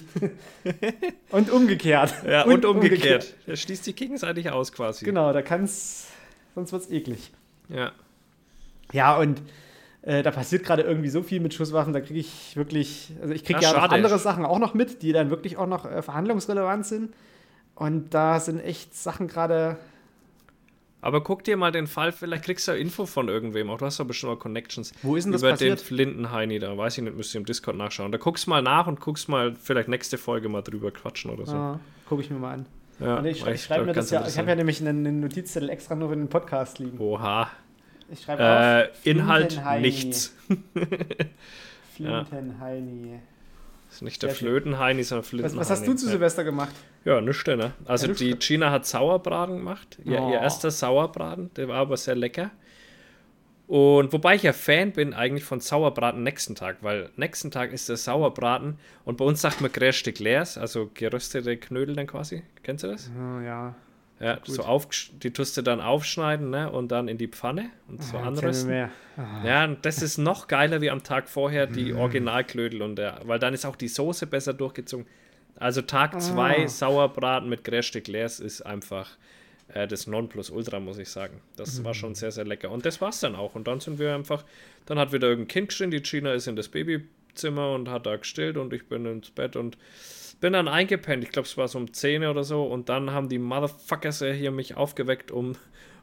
[1.31, 2.13] Und umgekehrt.
[2.27, 3.33] Ja, und, umgekehrt.
[3.47, 5.05] Der schließt die gegenseitig aus quasi.
[5.05, 6.07] Genau, da kann's,
[6.53, 7.31] sonst wird's eklig.
[7.69, 7.91] Ja.
[8.91, 9.41] Ja, und
[10.03, 13.43] äh, da passiert gerade irgendwie so viel mit Schusswaffen, da kriege ich wirklich, also ich
[13.43, 16.85] kriege ja noch andere Sachen auch noch mit, die dann wirklich auch noch äh, verhandlungsrelevant
[16.85, 17.13] sind.
[17.75, 19.77] Und da sind echt Sachen gerade.
[21.01, 23.69] Aber guck dir mal den Fall, vielleicht kriegst du ja Info von irgendwem.
[23.71, 24.93] Auch du hast doch bestimmt mal Connections.
[25.01, 25.79] Wo ist denn das über passiert?
[25.79, 26.77] den Flintenheini da.
[26.77, 28.11] Weiß ich nicht, müsst ihr im Discord nachschauen.
[28.11, 31.55] Da guckst mal nach und guckst mal vielleicht nächste Folge mal drüber quatschen oder so.
[31.55, 32.65] Ah, Gucke ich mir mal an.
[32.99, 35.69] Ja, Und ich, ich schreibe mir das ja, ich habe ja nämlich einen, einen Notizzettel
[35.69, 36.99] extra nur für den Podcast liegen.
[36.99, 37.49] Oha.
[38.11, 39.05] Ich schreibe Äh, auf.
[39.05, 40.35] Inhalt nichts.
[41.95, 43.19] Flintenheini.
[43.87, 44.29] Das ist nicht der.
[44.31, 45.59] Flötenheini, sondern Was, Flintenheini.
[45.59, 46.11] was hast du zu ja.
[46.11, 46.73] Silvester gemacht?
[47.03, 47.73] Ja, nichts, ne?
[47.85, 49.97] Also Ja, die Gina hat Sauerbraten gemacht.
[50.05, 50.31] Ihr, Oh.
[50.31, 52.51] ihr erster Sauerbraten, der war aber sehr lecker.
[53.67, 57.87] Und wobei ich ja Fan bin eigentlich von Sauerbraten nächsten Tag, weil nächsten Tag ist
[57.87, 62.43] der Sauerbraten und bei uns sagt man Grästück leers, also geröstete Knödel dann quasi.
[62.63, 63.09] Kennst du das?
[63.17, 63.39] Oh,
[64.21, 64.33] ja.
[64.35, 64.87] Ja, so auf,
[65.23, 66.71] die tust du dann aufschneiden ne?
[66.71, 68.71] und dann in die Pfanne und so Ah, anrösten.
[69.17, 69.45] Ah.
[69.45, 73.39] Ja, und das ist noch geiler wie am Tag vorher die Originalklödel und der, weil
[73.39, 75.05] dann ist auch die Soße besser durchgezogen.
[75.57, 76.67] Also Tag 2 Ah.
[76.67, 79.09] Sauerbraten mit Grästück leers ist einfach
[79.73, 81.41] äh, das Nonplusultra, muss ich sagen.
[81.55, 82.71] Das war schon sehr, sehr lecker.
[82.71, 83.55] Und das war's dann auch.
[83.55, 84.43] Und dann sind wir einfach,
[84.85, 88.15] dann hat wieder irgendein Kind geschrien, die Gina ist in das Babyzimmer und hat da
[88.15, 89.77] gestillt und ich bin ins Bett und
[90.41, 91.23] bin dann eingepennt.
[91.23, 92.63] Ich glaube, es war so um 10 oder so.
[92.63, 95.55] Und dann haben die Motherfuckers hier mich aufgeweckt um,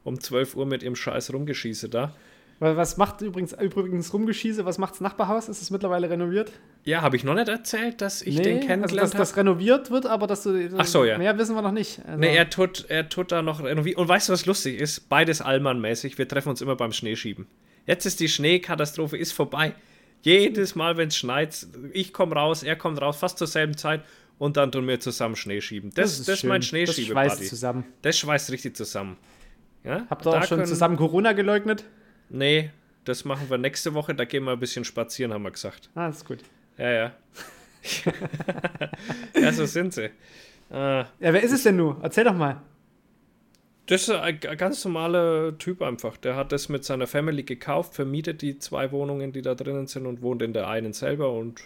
[0.04, 2.14] um 12 Uhr mit ihrem Scheiß Rumgeschieße da.
[2.60, 4.64] Was macht übrigens, übrigens Rumgeschieße?
[4.64, 5.48] Was macht's Nachbarhaus?
[5.48, 6.50] Ist es mittlerweile renoviert?
[6.84, 9.40] Ja, habe ich noch nicht erzählt, dass ich den also dass kennengelernt das habe?
[9.40, 10.70] renoviert wird, aber dass du.
[10.76, 11.18] Ach so, ja.
[11.18, 12.00] Mehr wissen wir noch nicht.
[12.04, 14.00] Also, Nee, er tut, er tut da noch renovieren.
[14.00, 15.08] Und weißt du, was lustig ist?
[15.08, 16.18] Beides Allmann-mäßig.
[16.18, 17.46] Wir treffen uns immer beim Schneeschieben.
[17.86, 19.74] Jetzt ist die Schneekatastrophe ist vorbei.
[20.22, 24.02] Jedes Mal, wenn es schneit, ich komme raus, er kommt raus, fast zur selben Zeit
[24.38, 25.90] und dann tun wir zusammen Schnee schieben.
[25.94, 26.86] Das, das, ist mein schön.
[26.86, 27.84] Das schweißt zusammen.
[28.02, 29.16] Das schweißt richtig zusammen.
[29.84, 30.06] Ja?
[30.10, 31.84] Habt ihr auch schon können- zusammen Corona geleugnet?
[32.28, 32.70] Nee,
[33.04, 34.14] das machen wir nächste Woche.
[34.14, 35.90] Da gehen wir ein bisschen spazieren, haben wir gesagt.
[35.94, 36.38] Ah, ist gut.
[36.76, 37.12] Ja, ja.
[39.40, 40.04] ja, so sind sie.
[40.04, 40.10] Äh,
[40.70, 41.96] Ja, wer ist es denn nun?
[42.02, 42.60] Erzähl doch mal.
[43.86, 46.18] Das ist ein ganz normaler Typ einfach.
[46.18, 50.04] Der hat das mit seiner Family gekauft, vermietet die zwei Wohnungen, die da drinnen sind
[50.04, 51.62] und wohnt in der einen selber und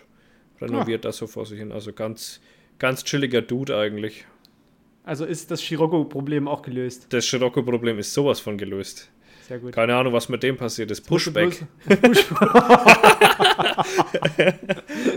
[0.60, 1.72] renoviert das so vor sich hin.
[1.72, 2.40] Also ganz,
[2.78, 4.24] ganz chilliger Dude eigentlich.
[5.04, 7.06] Also ist das Scirocco-Problem auch gelöst.
[7.10, 9.10] Das Scirocco-Problem ist sowas von gelöst.
[9.48, 9.72] Sehr gut.
[9.72, 11.00] Keine Ahnung, was mit dem passiert ist.
[11.02, 11.66] Pushback.
[11.84, 11.88] Push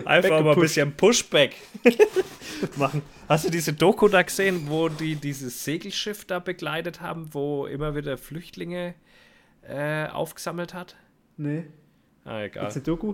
[0.05, 1.55] Einfach mal ein bisschen Pushback
[2.77, 3.03] machen.
[3.29, 7.95] Hast du diese Doku da gesehen, wo die dieses Segelschiff da begleitet haben, wo immer
[7.95, 8.95] wieder Flüchtlinge
[9.61, 10.95] äh, aufgesammelt hat?
[11.37, 11.65] Nee.
[12.23, 12.63] Ah, egal.
[12.63, 13.13] Gibt's eine Doku?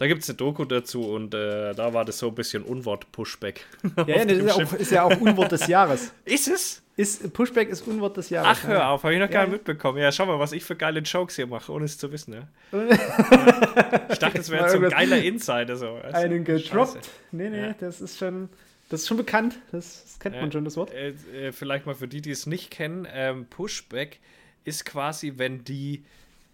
[0.00, 3.66] Da gibt es eine Doku dazu und äh, da war das so ein bisschen Unwort-Pushback.
[3.98, 6.14] Ja, ja das ist ja, auch, ist ja, auch, Unwort des Jahres.
[6.24, 6.82] ist es?
[6.96, 8.60] Ist, Pushback ist Unwort des Jahres.
[8.62, 9.98] Ach, hör auf, habe ich noch gar nicht mitbekommen.
[9.98, 12.32] Ja, schau mal, was ich für geile Jokes hier mache, ohne es zu wissen.
[12.32, 12.48] Ja.
[14.08, 15.76] ich dachte, das wäre so ein geiler Insider.
[15.76, 15.96] So.
[15.96, 16.94] Also, einen gedroppt.
[16.94, 17.10] Scheiße.
[17.32, 18.48] Nee, nee, das ist schon.
[18.88, 20.92] Das ist schon bekannt, das, das kennt man schon, das Wort.
[20.92, 24.18] Äh, äh, vielleicht mal für die, die es nicht kennen, ähm, Pushback
[24.64, 26.04] ist quasi, wenn die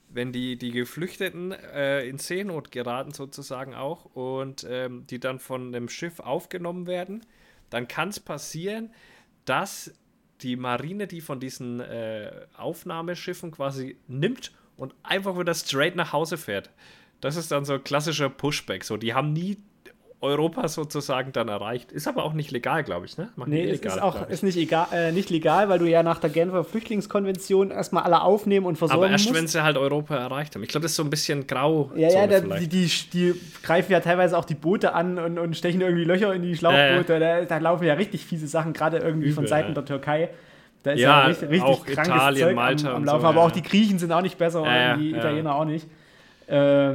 [0.09, 5.75] wenn die, die Geflüchteten äh, in Seenot geraten, sozusagen auch, und ähm, die dann von
[5.75, 7.25] einem Schiff aufgenommen werden,
[7.71, 8.91] dann kann es passieren,
[9.45, 9.93] dass
[10.43, 16.37] die Marine die von diesen äh, Aufnahmeschiffen quasi nimmt und einfach wieder straight nach Hause
[16.37, 16.71] fährt.
[17.21, 18.85] Das ist dann so ein klassischer Pushback.
[18.85, 19.59] So, die haben nie
[20.23, 21.93] Europa sozusagen dann erreicht.
[21.93, 23.29] Ist aber auch nicht legal, glaube ich, ne?
[23.37, 26.19] Machen nee, es ist auch ist nicht, egal, äh, nicht legal, weil du ja nach
[26.19, 29.39] der Genfer Flüchtlingskonvention erstmal alle aufnehmen und versorgen Aber erst, musst.
[29.39, 30.63] wenn sie halt Europa erreicht haben.
[30.63, 31.93] Ich glaube, das ist so ein bisschen grau.
[31.95, 35.55] Ja, ja, da, die, die, die, greifen ja teilweise auch die Boote an und, und
[35.55, 37.17] stechen irgendwie Löcher in die Schlauchboote.
[37.17, 40.31] Äh, da, da, laufen ja richtig fiese Sachen, gerade irgendwie Übel, von Seiten der Türkei.
[40.83, 43.21] Da ist ja, ja richtig, richtig auch krankes Italien, Zeug Malta am, am Laufen.
[43.21, 45.87] So, aber auch die Griechen sind auch nicht besser und die Italiener auch nicht.
[46.47, 46.95] Äh,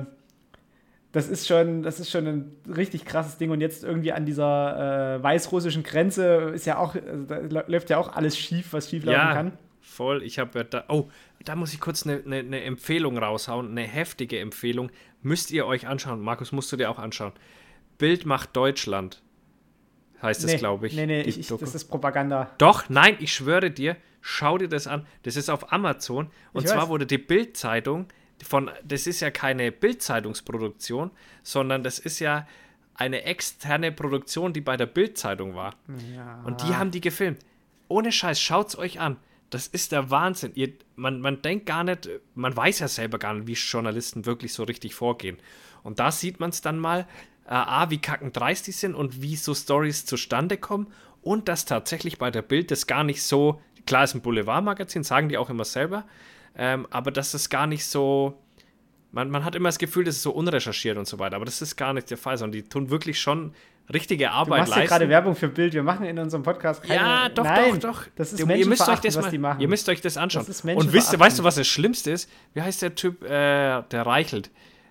[1.11, 3.51] das ist schon, das ist schon ein richtig krasses Ding.
[3.51, 8.15] Und jetzt irgendwie an dieser äh, weißrussischen Grenze ist ja auch, also läuft ja auch
[8.15, 9.51] alles schief, was schief laufen ja, kann.
[9.81, 10.23] Voll.
[10.23, 11.09] Ich habe da, oh,
[11.43, 14.89] da muss ich kurz eine, eine, eine, Empfehlung raushauen, eine heftige Empfehlung.
[15.21, 16.21] Müsst ihr euch anschauen.
[16.21, 17.33] Markus, musst du dir auch anschauen.
[17.97, 19.21] Bild macht Deutschland.
[20.21, 20.95] Heißt es, nee, glaube ich.
[20.95, 22.51] Nee, nee, ich, das ist Propaganda.
[22.57, 25.05] Doch, nein, ich schwöre dir, schau dir das an.
[25.23, 26.29] Das ist auf Amazon.
[26.53, 26.89] Und ich zwar weiß.
[26.89, 28.07] wurde die Bild-Zeitung
[28.43, 31.11] von, das ist ja keine Bildzeitungsproduktion,
[31.43, 32.47] sondern das ist ja
[32.95, 35.75] eine externe Produktion, die bei der Bildzeitung war.
[36.15, 36.41] Ja.
[36.43, 37.39] Und die haben die gefilmt.
[37.87, 39.17] Ohne Scheiß, schaut's euch an.
[39.49, 40.51] Das ist der Wahnsinn.
[40.55, 44.53] Ihr, man, man denkt gar nicht, man weiß ja selber gar nicht, wie Journalisten wirklich
[44.53, 45.37] so richtig vorgehen.
[45.83, 47.07] Und da sieht man es dann mal,
[47.45, 50.87] äh, A, wie kackendreist die sind und wie so Stories zustande kommen
[51.21, 55.29] und dass tatsächlich bei der Bild das gar nicht so, klar ist ein Boulevardmagazin, sagen
[55.29, 56.05] die auch immer selber,
[56.55, 58.37] ähm, aber das ist gar nicht so.
[59.11, 61.61] Man, man hat immer das Gefühl, das ist so unrecherchiert und so weiter, aber das
[61.61, 63.53] ist gar nicht der Fall, sondern die tun wirklich schon
[63.93, 64.83] richtige Arbeit du machst leisten.
[64.83, 65.73] ja gerade Werbung für Bild.
[65.73, 66.95] Wir machen in unserem Podcast keine...
[66.95, 68.03] Ja, doch, Nein, doch, doch.
[68.15, 69.59] Das ist ihr, ihr müsst euch das was mal, die machen.
[69.59, 70.45] Ihr müsst euch das anschauen.
[70.47, 72.29] Das und wisst, weißt du, was das Schlimmste ist?
[72.53, 74.49] Wie heißt der Typ, äh, der Reichelt?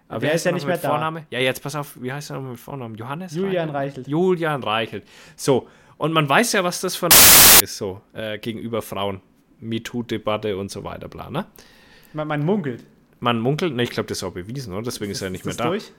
[0.09, 1.27] Aber der ist ja nicht mehr Vorname?
[1.31, 1.39] Da.
[1.39, 2.97] Ja, jetzt pass auf, wie heißt er noch mit Vornamen?
[2.97, 3.35] Johannes?
[3.35, 4.09] Julian Reichelt.
[4.09, 5.05] Julian Reichelt.
[5.37, 5.69] So,
[5.99, 7.13] und man weiß ja, was das für ein
[7.63, 9.21] ist so äh, gegenüber Frauen.
[9.61, 11.47] MeToo-Debatte und so weiter, bla, ne?
[12.13, 12.85] Man, man munkelt.
[13.21, 14.83] Man munkelt, ne, ich glaube, das ist auch bewiesen, oder?
[14.83, 15.67] Deswegen ist, ist er nicht mehr da.
[15.67, 15.93] Durch?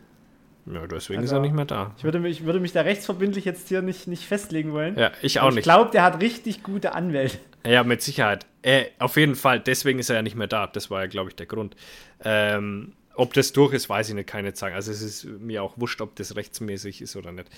[0.66, 1.94] Ja, deswegen also, ist er nicht mehr da.
[1.98, 4.98] Ich würde mich, würde mich da rechtsverbindlich jetzt hier nicht, nicht festlegen wollen.
[4.98, 5.60] Ja, ich auch nicht.
[5.60, 7.40] Ich glaube, der hat richtig gute Anwälte.
[7.66, 8.46] Ja, mit Sicherheit.
[8.62, 10.68] Äh, auf jeden Fall, deswegen ist er ja nicht mehr da.
[10.68, 11.76] Das war ja, glaube ich, der Grund.
[12.24, 14.76] Ähm, ob das durch ist, weiß ich nicht, keine sagen.
[14.76, 17.50] Also es ist mir auch wurscht, ob das rechtsmäßig ist oder nicht.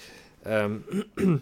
[0.45, 0.83] Ähm,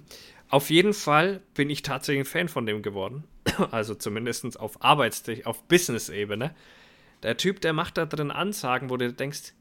[0.49, 3.23] auf jeden Fall bin ich tatsächlich ein Fan von dem geworden.
[3.71, 6.53] Also zumindest auf Arbeitstechnik, auf Business-Ebene.
[7.23, 9.53] Der Typ, der macht da drin Ansagen, wo du denkst,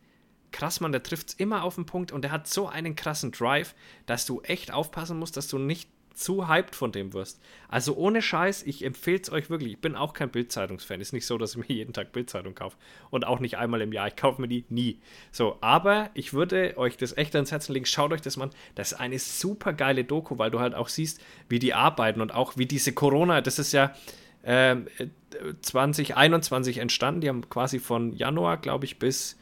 [0.53, 3.33] krass, man, der trifft es immer auf den Punkt und der hat so einen krassen
[3.33, 3.75] Drive,
[4.07, 7.41] dass du echt aufpassen musst, dass du nicht zu hyped von dem wirst.
[7.69, 9.73] Also ohne Scheiß, ich empfehle es euch wirklich.
[9.73, 11.01] Ich bin auch kein Bildzeitungsfan.
[11.01, 12.77] Ist nicht so, dass ich mir jeden Tag Bildzeitung kaufe.
[13.11, 14.09] Und auch nicht einmal im Jahr.
[14.09, 15.01] Ich kaufe mir die nie.
[15.33, 17.87] So, aber ich würde euch das echt ans Herzen legen.
[17.87, 18.51] Schaut euch das mal an.
[18.75, 22.35] Das ist eine super geile Doku, weil du halt auch siehst, wie die arbeiten und
[22.35, 23.95] auch wie diese Corona, das ist ja.
[24.43, 24.77] Äh,
[25.63, 27.21] 2021 entstanden.
[27.21, 29.39] Die haben quasi von Januar, glaube ich, bis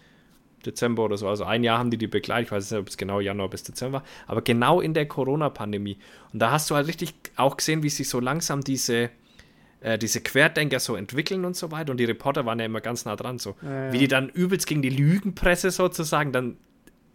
[0.64, 1.29] Dezember oder so.
[1.29, 2.49] Also ein Jahr haben die die begleitet.
[2.49, 4.05] Ich weiß nicht, ob es genau Januar bis Dezember war.
[4.27, 5.99] Aber genau in der Corona-Pandemie.
[6.33, 9.11] Und da hast du halt richtig auch gesehen, wie sich so langsam diese,
[9.81, 11.90] äh, diese Querdenker so entwickeln und so weiter.
[11.90, 13.38] Und die Reporter waren ja immer ganz nah dran.
[13.38, 13.57] So.
[13.62, 13.92] Ja, ja.
[13.92, 16.57] Wie die dann übelst gegen die Lügenpresse sozusagen dann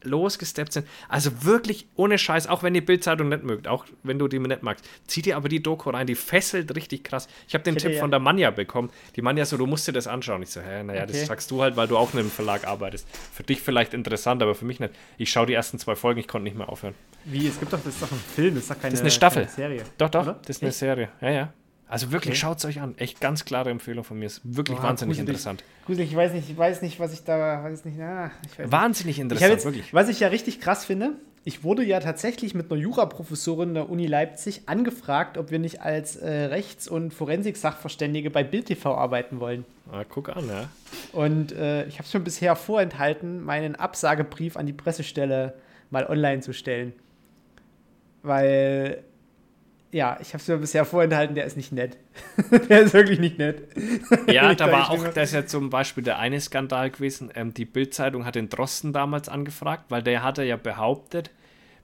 [0.04, 0.88] losgesteppt sind.
[1.10, 4.64] Also wirklich ohne Scheiß, auch wenn ihr Bildzeitung nicht mögt, auch wenn du die nicht
[4.64, 7.28] magst, zieh dir aber die Doku rein, die fesselt richtig krass.
[7.48, 8.00] Ich habe den Tipp ja.
[8.00, 8.90] von der Manja bekommen.
[9.16, 10.44] Die Manja so, du musst dir das anschauen.
[10.44, 11.12] Ich so, hä, naja, okay.
[11.12, 13.08] das sagst du halt, weil du auch in einem Verlag arbeitest.
[13.32, 14.94] Für dich vielleicht interessant, aber für mich nicht.
[15.18, 16.96] Ich schaue die ersten zwei Folgen, ich konnte nicht mehr aufhören.
[17.26, 17.48] Wie?
[17.48, 19.12] Es gibt doch, das ist doch ein Film, das ist doch keine, das ist eine
[19.12, 19.48] Staffel.
[19.48, 19.84] Serie.
[19.98, 20.40] Doch, doch, Oder?
[20.46, 20.72] das ist eine?
[20.72, 21.10] Serie.
[21.22, 21.54] Ja, ja.
[21.94, 22.40] Also wirklich, okay.
[22.40, 22.98] schaut es euch an.
[22.98, 24.26] Echt ganz klare Empfehlung von mir.
[24.26, 25.30] Ist wirklich oh, wahnsinnig gruselig.
[25.30, 25.64] interessant.
[25.86, 28.72] Gruselig, ich weiß nicht, ich weiß nicht, was ich da, weiß nicht, na, ich weiß
[28.72, 29.22] wahnsinnig nicht.
[29.22, 29.94] interessant, jetzt, wirklich.
[29.94, 31.12] Was ich ja richtig krass finde,
[31.44, 36.16] ich wurde ja tatsächlich mit einer Juraprofessorin der Uni Leipzig angefragt, ob wir nicht als
[36.16, 39.64] äh, Rechts- und Forensik-Sachverständige bei Bild TV arbeiten wollen.
[39.92, 40.70] Ah, guck an, ja.
[41.12, 45.54] Und äh, ich habe es mir bisher vorenthalten, meinen Absagebrief an die Pressestelle
[45.92, 46.94] mal online zu stellen.
[48.24, 49.04] Weil,
[49.94, 51.98] ja, ich habe es mir bisher vorenthalten, der ist nicht nett.
[52.70, 53.62] der ist wirklich nicht nett.
[54.28, 57.30] Ja, da war auch, das ist ja zum Beispiel der eine Skandal gewesen.
[57.36, 61.30] Ähm, die Bildzeitung hat den Drosten damals angefragt, weil der hatte ja behauptet,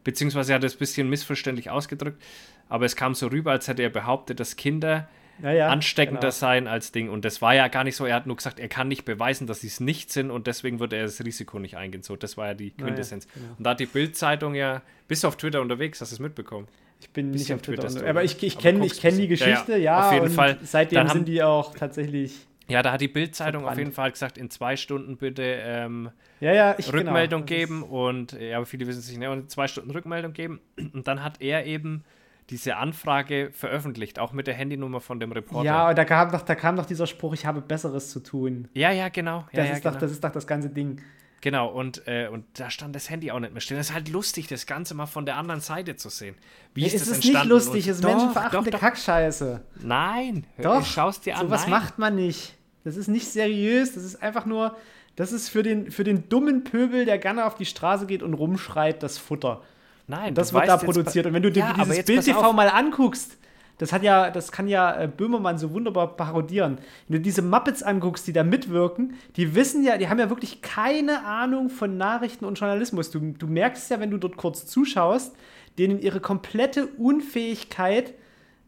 [0.03, 2.21] beziehungsweise er hat es ein bisschen missverständlich ausgedrückt,
[2.67, 5.07] aber es kam so rüber, als hätte er behauptet, dass Kinder
[5.43, 6.31] ja, ja, ansteckender genau.
[6.31, 7.09] sein als Ding.
[7.09, 8.05] Und das war ja gar nicht so.
[8.05, 10.79] Er hat nur gesagt, er kann nicht beweisen, dass sie es nicht sind und deswegen
[10.79, 12.01] würde er das Risiko nicht eingehen.
[12.01, 13.25] So, das war ja die Quintessenz.
[13.25, 13.55] Ja, genau.
[13.57, 16.67] Und da hat die Bildzeitung ja, bist du auf Twitter unterwegs, hast du es mitbekommen?
[17.01, 20.13] Ich bin nicht auf Twitter, Twitter aber ich, ich kenne kenn die Geschichte, ja, auf
[20.13, 20.57] jeden Fall.
[20.63, 22.47] Seitdem sind die auch tatsächlich.
[22.67, 26.53] Ja, da hat die Bildzeitung auf jeden Fall gesagt, in zwei Stunden bitte ähm, ja,
[26.53, 26.99] ja, ich, genau.
[26.99, 27.59] Rückmeldung genau.
[27.59, 30.61] geben und ja, aber viele wissen es nicht, ne, und zwei Stunden Rückmeldung geben.
[30.93, 32.03] Und dann hat er eben
[32.49, 35.65] diese Anfrage veröffentlicht, auch mit der Handynummer von dem Reporter.
[35.65, 38.67] Ja, da kam doch, da kam doch dieser Spruch, ich habe Besseres zu tun.
[38.73, 39.39] Ja, ja, genau.
[39.39, 39.93] Ja, das, ja, ist genau.
[39.93, 41.01] Doch, das ist doch das ganze Ding.
[41.41, 43.77] Genau, und, äh, und da stand das Handy auch nicht mehr still.
[43.77, 46.35] Das ist halt lustig, das Ganze mal von der anderen Seite zu sehen.
[46.73, 47.39] Wie ja, ist, ist das entstanden?
[47.39, 49.61] nicht lustig, es ist menschenverachtende Kackscheiße.
[49.81, 51.47] Nein, doch, schaust dir an.
[51.47, 52.55] So was macht man nicht.
[52.83, 54.75] Das ist nicht seriös, das ist einfach nur,
[55.15, 58.33] das ist für den, für den dummen Pöbel, der gerne auf die Straße geht und
[58.33, 59.61] rumschreit, das Futter.
[60.07, 61.25] Nein, das wird da produziert.
[61.27, 63.37] Und wenn du dir ja, dieses Bild TV mal anguckst,
[63.79, 66.77] das hat ja, das kann ja äh, Böhmermann so wunderbar parodieren.
[67.07, 70.61] Wenn du diese Muppets anguckst, die da mitwirken, die wissen ja, die haben ja wirklich
[70.61, 73.09] keine Ahnung von Nachrichten und Journalismus.
[73.09, 75.35] Du, du merkst ja, wenn du dort kurz zuschaust,
[75.77, 78.13] denen ihre komplette Unfähigkeit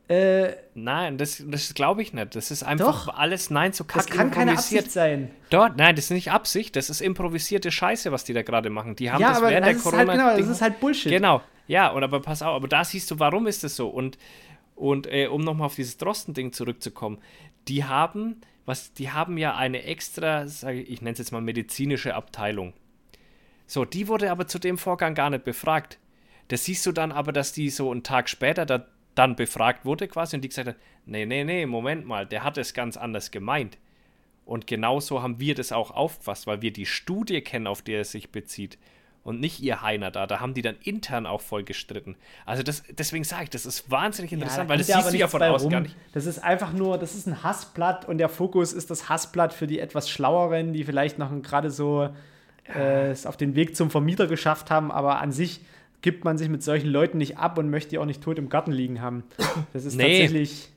[0.07, 2.35] äh, nein, das, das glaube ich nicht.
[2.35, 5.31] Das ist einfach doch, alles, nein, so kack Das kann keine Absicht sein.
[5.49, 8.97] Dort, nein, das ist nicht Absicht, das ist improvisierte Scheiße, was die da gerade machen.
[8.97, 10.11] Die haben ja, das aber während das der Corona.
[10.11, 11.13] Halt, genau, das ist halt Bullshit.
[11.13, 13.87] Genau, ja, und aber pass auf, aber da siehst du, warum ist das so?
[13.87, 14.17] Und,
[14.75, 17.19] und äh, um nochmal auf dieses Drosten-Ding zurückzukommen,
[17.67, 21.41] die haben, was, die haben ja eine extra, sage ich, ich nenne es jetzt mal
[21.41, 22.73] medizinische Abteilung.
[23.67, 25.99] So, die wurde aber zu dem Vorgang gar nicht befragt.
[26.49, 30.07] Da siehst du dann aber, dass die so einen Tag später da dann befragt wurde
[30.07, 33.31] quasi und die gesagt hat, nee, nee, nee, Moment mal, der hat es ganz anders
[33.31, 33.77] gemeint.
[34.45, 38.05] Und genauso haben wir das auch aufgefasst, weil wir die Studie kennen, auf die er
[38.05, 38.77] sich bezieht
[39.23, 40.25] und nicht ihr Heiner da.
[40.25, 42.15] Da haben die dann intern auch voll gestritten.
[42.45, 45.27] Also das, deswegen sage ich, das ist wahnsinnig interessant, ja, weil das siehst du ja
[45.27, 45.95] von außen gar nicht.
[46.13, 49.67] Das ist einfach nur, das ist ein Hassblatt und der Fokus ist das Hassblatt für
[49.67, 52.09] die etwas Schlaueren, die vielleicht noch gerade so
[52.75, 55.61] äh, es auf den Weg zum Vermieter geschafft haben, aber an sich
[56.01, 58.49] gibt man sich mit solchen Leuten nicht ab und möchte die auch nicht tot im
[58.49, 59.23] Garten liegen haben.
[59.73, 60.69] Das ist nee, tatsächlich.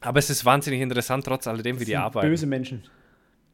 [0.00, 2.28] Aber es ist wahnsinnig interessant, trotz alledem, wie die arbeiten.
[2.28, 2.82] Böse Menschen.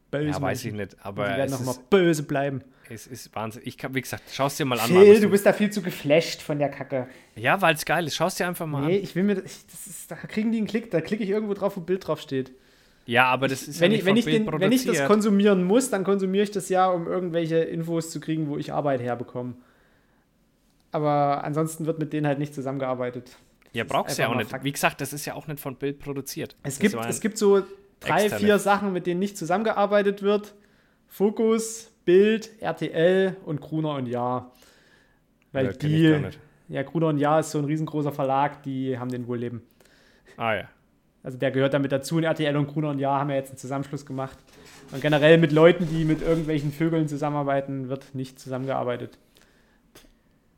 [0.09, 0.79] Böse ja, weiß Menschen.
[0.79, 1.05] ich nicht.
[1.05, 2.61] Aber die werden noch mal böse bleiben.
[2.93, 3.61] Es ist Wahnsinn.
[3.65, 4.87] Ich kann, wie gesagt, schau es dir mal an.
[4.87, 7.07] Phil, du bist da viel zu geflasht von der Kacke.
[7.35, 8.15] Ja, weil es geil ist.
[8.15, 8.91] Schau es dir einfach mal nee, an.
[8.91, 9.37] Nee, ich will mir.
[9.43, 10.91] Ich, das ist, da kriegen die einen Klick.
[10.91, 12.51] Da klicke ich irgendwo drauf, wo Bild drauf steht.
[13.05, 15.89] Ja, aber das ist wenn ja ich, wenn, ich den, wenn ich das konsumieren muss,
[15.89, 19.55] dann konsumiere ich das ja, um irgendwelche Infos zu kriegen, wo ich Arbeit herbekomme.
[20.91, 23.37] Aber ansonsten wird mit denen halt nicht zusammengearbeitet.
[23.73, 24.49] Ja, brauchst du ja auch nicht.
[24.49, 24.65] Fakt.
[24.65, 26.57] Wie gesagt, das ist ja auch nicht von Bild produziert.
[26.63, 27.63] Es, gibt, es gibt so
[28.01, 28.45] drei, externe.
[28.45, 30.53] vier Sachen, mit denen nicht zusammengearbeitet wird.
[31.07, 34.51] Fokus, Bild, RTL und Gruner und Ja.
[35.53, 36.21] Weil ja, die.
[36.67, 39.61] Ja, Gruner und Ja ist so ein riesengroßer Verlag, die haben den wohl leben.
[40.35, 40.69] Ah ja.
[41.23, 43.57] Also der gehört damit dazu und RTL und Gruner und Ja haben ja jetzt einen
[43.57, 44.37] Zusammenschluss gemacht.
[44.91, 49.17] Und generell mit Leuten, die mit irgendwelchen Vögeln zusammenarbeiten, wird nicht zusammengearbeitet.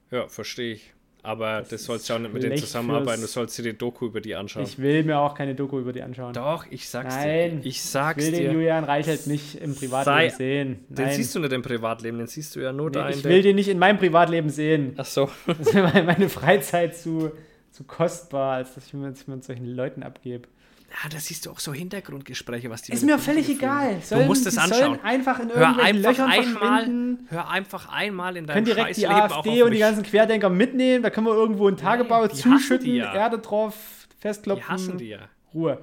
[0.10, 0.94] Ja, verstehe ich.
[1.26, 4.08] Aber das, das sollst du auch nicht mit denen zusammenarbeiten, du sollst dir die Doku
[4.08, 4.64] über die anschauen.
[4.64, 6.34] Ich will mir auch keine Doku über die anschauen.
[6.34, 7.70] Doch, ich sag's Nein, dir.
[7.70, 8.50] Ich sag's ich will dir.
[8.50, 10.86] den Julian Reichelt nicht im Privatleben Sei, sehen.
[10.90, 11.08] Nein.
[11.08, 13.10] Den siehst du nicht im Privatleben, den siehst du ja nur nee, da.
[13.10, 14.96] Ich will den nicht in meinem Privatleben sehen.
[14.98, 15.30] Ach so.
[15.48, 17.32] Das ist mir meine Freizeit zu,
[17.72, 20.50] zu kostbar, als dass ich mir mit solchen Leuten abgebe.
[20.94, 24.00] Ja, da siehst du auch so Hintergrundgespräche, was die Ist mir völlig egal.
[24.02, 25.00] Sollen, du musst es anschauen.
[25.02, 29.64] einfach in hör einfach Löchern einmal, hör einfach einmal in deinem Können direkt die AfD
[29.64, 31.02] und die ganzen Querdenker mitnehmen.
[31.02, 33.14] Da können wir irgendwo einen Tagebau nee, zuschütten, ja.
[33.14, 34.66] Erde drauf festklopfen.
[34.66, 35.30] Die hassen die ja.
[35.54, 35.80] Ruhe.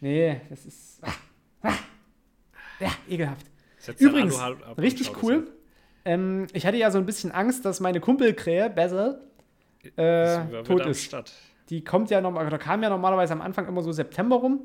[0.00, 1.00] Nee, das ist.
[2.80, 3.46] Ja, ekelhaft.
[3.98, 4.36] Übrigens,
[4.76, 5.46] richtig cool.
[6.04, 9.20] Ähm, ich hatte ja so ein bisschen Angst, dass meine Kumpelkrähe, Basil,
[9.96, 11.04] äh, tot ist.
[11.04, 11.32] Stadt.
[11.70, 14.60] Die kommt ja noch, oder kam ja normalerweise am Anfang immer so September rum.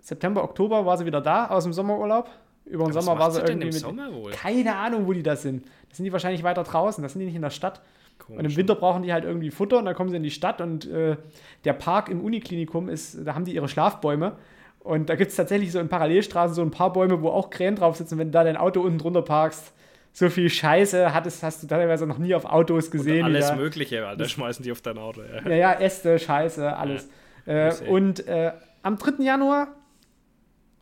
[0.00, 2.28] September, Oktober war sie wieder da aus dem Sommerurlaub.
[2.64, 3.74] Über den Sommer war sie irgendwie mit.
[3.74, 4.32] Sommer wohl?
[4.32, 5.64] Keine Ahnung, wo die das sind.
[5.88, 7.80] Das sind die wahrscheinlich weiter draußen, das sind die nicht in der Stadt.
[8.18, 8.38] Komisch.
[8.38, 10.60] Und im Winter brauchen die halt irgendwie Futter und dann kommen sie in die Stadt
[10.60, 11.16] und äh,
[11.64, 14.36] der Park im Uniklinikum ist, da haben die ihre Schlafbäume.
[14.80, 17.76] Und da gibt es tatsächlich so in Parallelstraßen so ein paar Bäume, wo auch Krähen
[17.76, 18.18] drauf sitzen.
[18.18, 19.72] Wenn du da dein Auto unten drunter parkst,
[20.12, 23.24] so viel Scheiße hattest, hast du teilweise noch nie auf Autos gesehen.
[23.26, 23.54] Und alles.
[23.54, 25.22] Mögliche, Alter, schmeißen die auf dein Auto.
[25.22, 27.08] Ja, ja, ja Äste, Scheiße, alles.
[27.46, 29.22] Ja, äh, und äh, am 3.
[29.22, 29.68] Januar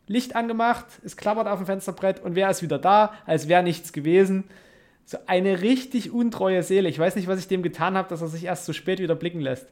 [0.07, 3.91] Licht angemacht, es klappert auf dem Fensterbrett und wer ist wieder da, als wäre nichts
[3.91, 4.45] gewesen.
[5.05, 6.89] So eine richtig untreue Seele.
[6.89, 9.15] Ich weiß nicht, was ich dem getan habe, dass er sich erst so spät wieder
[9.15, 9.67] blicken lässt.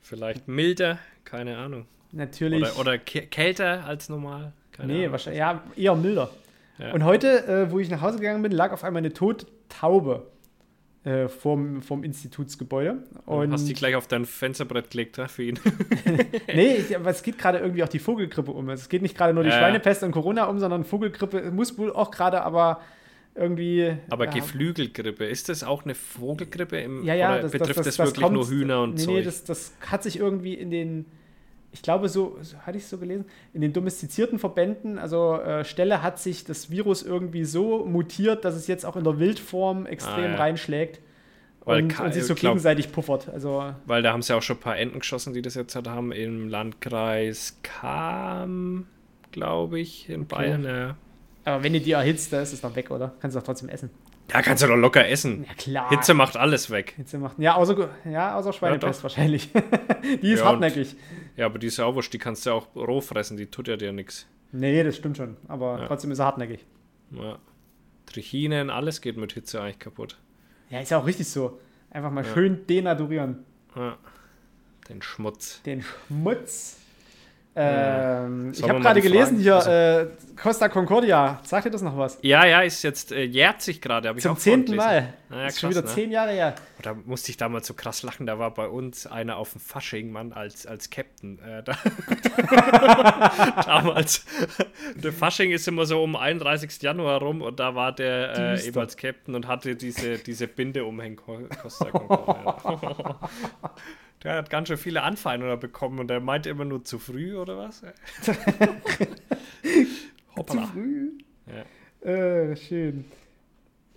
[0.00, 1.86] Vielleicht milder, keine Ahnung.
[2.10, 2.62] Natürlich.
[2.62, 4.52] Oder, oder kälter als normal.
[4.72, 5.12] Keine nee, Ahnung.
[5.12, 5.38] wahrscheinlich.
[5.38, 6.30] Ja, eher milder.
[6.82, 6.92] Ja.
[6.92, 10.26] Und heute, äh, wo ich nach Hause gegangen bin, lag auf einmal eine tote Taube
[11.04, 13.02] äh, vorm, vorm Institutsgebäude.
[13.26, 15.58] Und hast die gleich auf dein Fensterbrett gelegt, ja, für ihn?
[16.48, 18.68] nee, ich, aber es geht gerade irgendwie auch die Vogelgrippe um.
[18.70, 19.58] Es geht nicht gerade nur die ja.
[19.58, 22.80] Schweinepest und Corona um, sondern Vogelgrippe muss wohl auch gerade aber
[23.34, 23.96] irgendwie.
[24.10, 24.30] Aber ja.
[24.32, 26.78] Geflügelgrippe, ist das auch eine Vogelgrippe?
[26.80, 29.04] Im, ja, ja, oder das, betrifft das, das, das wirklich kommt, nur Hühner und nee,
[29.04, 29.14] Zeug?
[29.14, 31.06] Nee, das, das hat sich irgendwie in den
[31.72, 36.02] ich glaube, so, hatte ich es so gelesen, in den domestizierten Verbänden, also äh, Stelle
[36.02, 40.24] hat sich das Virus irgendwie so mutiert, dass es jetzt auch in der Wildform extrem
[40.24, 40.36] ah, ja.
[40.36, 41.00] reinschlägt.
[41.64, 43.28] Und, Weil, und sich so glaub, gegenseitig puffert.
[43.28, 45.88] Also, weil da haben sie auch schon ein paar Enten geschossen, die das jetzt halt
[45.88, 48.86] haben, im Landkreis Kam,
[49.30, 50.34] glaube ich, in okay.
[50.34, 50.64] Bayern.
[50.64, 50.96] Ja.
[51.44, 53.14] Aber wenn ihr die erhitzt, da ist es noch weg, oder?
[53.20, 53.90] Kannst du doch trotzdem essen.
[54.32, 55.44] Ja, kannst du doch locker essen.
[55.46, 55.88] Ja, klar.
[55.90, 56.94] Hitze macht alles weg.
[56.96, 59.50] Hitze macht, ja, außer, ja, außer Schweinepest ja, wahrscheinlich.
[60.22, 60.92] die ist ja, hartnäckig.
[60.92, 60.98] Und,
[61.36, 64.26] ja, aber die Sauwurst, die kannst du auch roh fressen, die tut ja dir nichts.
[64.52, 65.86] Nee, das stimmt schon, aber ja.
[65.86, 66.66] trotzdem ist er hartnäckig.
[67.10, 67.38] Ja.
[68.06, 70.18] Trichinen, alles geht mit Hitze eigentlich kaputt.
[70.70, 71.60] Ja, ist ja auch richtig so.
[71.90, 73.44] Einfach mal schön denaturieren.
[73.76, 73.98] Ja.
[74.88, 75.62] Den Schmutz.
[75.62, 76.78] Den Schmutz.
[77.54, 81.38] Ähm, ich habe gerade gelesen hier, also, äh, Costa Concordia.
[81.42, 82.18] Sagt dir das noch was?
[82.22, 84.16] Ja, ja, ist jetzt, äh, jährt sich gerade.
[84.16, 85.12] Zum zehnten Mal.
[85.28, 85.86] Naja, ist krass, schon wieder ne?
[85.86, 86.54] zehn Jahre her.
[86.80, 88.26] Da musste ich damals so krass lachen.
[88.26, 91.38] Da war bei uns einer auf dem Fasching, Mann, als, als Captain.
[91.40, 91.76] Äh, da
[93.66, 94.24] damals.
[94.94, 96.80] der Fasching ist immer so um 31.
[96.80, 100.86] Januar rum und da war der äh, eben als Captain und hatte diese, diese Binde
[100.86, 101.16] umhängen.
[101.16, 103.18] Costa Concordia.
[104.22, 107.58] Der hat ganz schön viele Anfeindungen bekommen und er meinte immer nur zu früh oder
[107.58, 107.82] was?
[110.36, 110.62] Hoppala.
[110.62, 111.10] Zu früh?
[111.46, 112.08] Ja.
[112.08, 113.04] Äh, schön.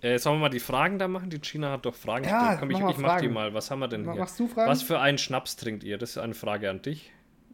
[0.00, 1.30] Äh, sollen wir mal die Fragen da machen?
[1.30, 2.60] Die China hat doch Fragen ja, gestellt.
[2.60, 3.54] Komm, ich, ich mach die mal.
[3.54, 4.14] Was haben wir denn hier?
[4.14, 4.70] Machst du Fragen?
[4.70, 5.96] Was für einen Schnaps trinkt ihr?
[5.96, 7.12] Das ist eine Frage an dich.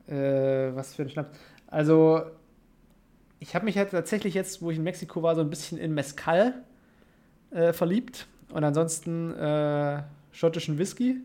[0.09, 1.39] Äh, was für einen Schnaps?
[1.69, 2.23] Also,
[3.39, 5.95] ich habe mich halt tatsächlich jetzt, wo ich in Mexiko war, so ein bisschen in
[5.95, 6.55] Mezcal
[7.51, 8.27] äh, verliebt.
[8.51, 11.21] Und ansonsten äh, schottischen Whisky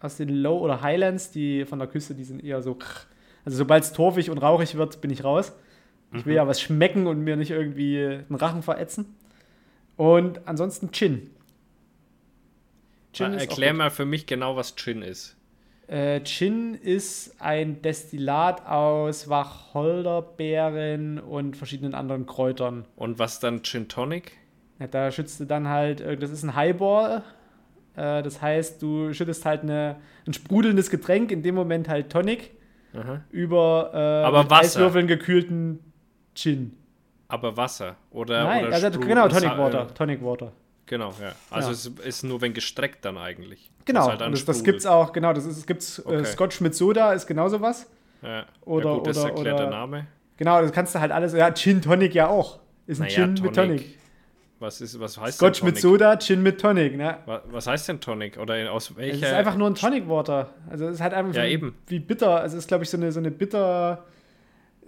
[0.00, 2.78] aus den Low- oder Highlands, die von der Küste, die sind eher so.
[3.44, 5.52] Also sobald es torfig und rauchig wird, bin ich raus.
[6.12, 6.36] Ich will mhm.
[6.36, 9.16] ja was schmecken und mir nicht irgendwie den Rachen verätzen.
[9.96, 11.30] Und ansonsten Gin.
[13.12, 15.36] Gin Erklär mal für mich genau, was Gin ist.
[15.88, 22.84] Äh, Gin ist ein Destillat aus Wacholderbeeren und verschiedenen anderen Kräutern.
[22.96, 24.32] Und was dann Gin Tonic?
[24.78, 27.22] Ja, da schützt du dann halt, äh, das ist ein Highball,
[27.96, 32.52] äh, das heißt, du schüttest halt eine, ein sprudelndes Getränk, in dem Moment halt Tonic,
[32.94, 33.22] Aha.
[33.30, 35.80] über äh, Aber Eiswürfeln gekühlten
[36.34, 36.76] Gin.
[37.28, 40.52] Aber Wasser oder Nein, oder also genau Tonic Water, Tonic Water.
[40.86, 41.32] Genau, ja.
[41.50, 41.74] Also ja.
[42.00, 43.70] es ist nur wenn gestreckt dann eigentlich.
[43.84, 46.16] Genau, halt das, das gibt's auch, genau, das ist, es gibt's äh, okay.
[46.20, 47.90] äh, Scotch mit Soda ist genauso was.
[48.22, 48.46] Ja.
[48.64, 50.06] Oder, ja gut, das oder, erklärt oder, der Name.
[50.36, 52.60] Genau, das kannst du halt alles, ja, Gin Tonic ja auch.
[52.86, 53.42] Ist ein naja, Gin Tonic.
[53.42, 53.98] mit Tonic.
[54.58, 57.18] Was, ist, was heißt Scotch mit Soda, Gin mit Tonic, ne?
[57.26, 58.38] Was, heißt denn Tonic?
[58.38, 59.14] Oder aus welcher?
[59.14, 60.54] Es ist einfach nur ein Tonic Water.
[60.70, 61.74] Also es ist halt einfach ja, so eben.
[61.88, 62.40] wie bitter.
[62.40, 64.04] Also es ist, glaube ich, so eine, so eine bitter.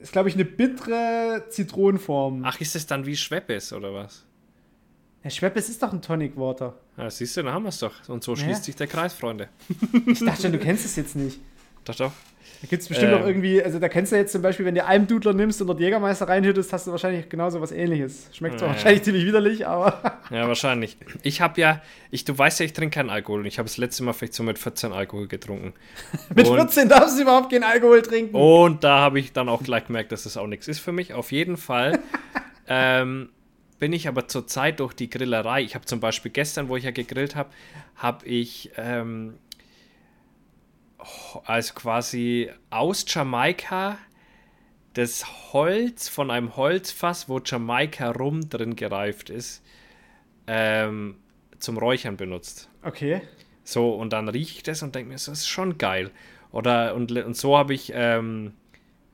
[0.01, 2.45] Ist, glaube ich, eine bittere Zitronenform.
[2.45, 4.25] Ach, ist es dann wie Schweppes oder was?
[5.23, 6.75] Ja, Schweppes ist doch ein Tonic Water.
[6.97, 8.09] Ja, siehst du, dann haben wir es doch.
[8.09, 8.65] Und so schließt ja.
[8.65, 9.49] sich der Kreis, Freunde.
[10.07, 11.41] Ich dachte schon, du kennst es jetzt nicht.
[11.85, 12.13] Doch, doch.
[12.61, 14.75] Da gibt es bestimmt ähm, auch irgendwie, also da kennst du jetzt zum Beispiel, wenn
[14.75, 18.29] du Almdudler nimmst und dort Jägermeister reinhüttest, hast du wahrscheinlich genauso was ähnliches.
[18.33, 20.19] Schmeckt zwar ja, wahrscheinlich ziemlich widerlich, aber.
[20.31, 20.99] Ja, wahrscheinlich.
[21.23, 23.79] Ich habe ja, ich, du weißt ja, ich trinke keinen Alkohol und ich habe das
[23.79, 25.73] letzte Mal vielleicht so mit 14 Alkohol getrunken.
[26.35, 28.35] mit und, 14 darfst du überhaupt keinen Alkohol trinken.
[28.35, 31.15] Und da habe ich dann auch gleich gemerkt, dass das auch nichts ist für mich.
[31.15, 32.01] Auf jeden Fall.
[32.69, 33.31] ähm,
[33.79, 35.63] bin ich aber zurzeit durch die Grillerei.
[35.63, 37.51] Ich habe zum Beispiel gestern, wo ich ja gegrillt habe,
[37.97, 39.35] habe ich ähm,
[41.45, 43.99] also quasi aus Jamaika
[44.95, 49.63] das Holz von einem Holzfass, wo Jamaika rum drin gereift ist,
[50.47, 51.17] ähm,
[51.59, 52.69] zum Räuchern benutzt.
[52.83, 53.23] Okay.
[53.63, 56.11] So, und dann rieche ich das und denke mir, das ist schon geil.
[56.51, 58.55] Oder, und, und so habe ich ähm,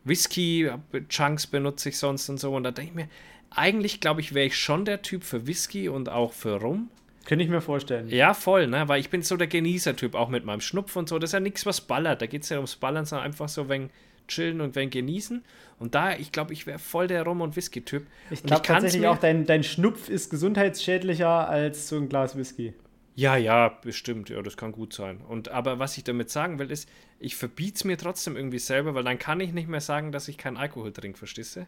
[0.04, 2.54] Whisky-Chunks benutze ich sonst und so.
[2.54, 3.08] Und da denke ich mir,
[3.50, 6.90] eigentlich glaube ich, wäre ich schon der Typ für Whisky und auch für Rum.
[7.24, 8.08] Könnte ich mir vorstellen.
[8.08, 8.86] Ja, voll, ne?
[8.88, 11.18] Weil ich bin so der Genießer-Typ, auch mit meinem Schnupf und so.
[11.18, 12.20] Das ist ja nichts, was ballert.
[12.22, 13.90] Da geht es ja ums Ballern, sondern einfach so, wenn
[14.28, 15.44] chillen und wenn genießen.
[15.78, 18.06] Und da, ich glaube, ich wäre voll der Rum- und Whisky-Typ.
[18.30, 22.74] Ich glaube tatsächlich auch, dein, dein Schnupf ist gesundheitsschädlicher als so ein Glas Whisky.
[23.16, 24.28] Ja, ja, bestimmt.
[24.28, 25.20] Ja, das kann gut sein.
[25.28, 26.88] Und aber was ich damit sagen will, ist,
[27.20, 30.28] ich verbiete es mir trotzdem irgendwie selber, weil dann kann ich nicht mehr sagen, dass
[30.28, 31.66] ich keinen Alkohol trinke, verstehst du?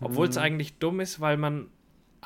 [0.00, 0.42] Obwohl es mhm.
[0.42, 1.68] eigentlich dumm ist, weil man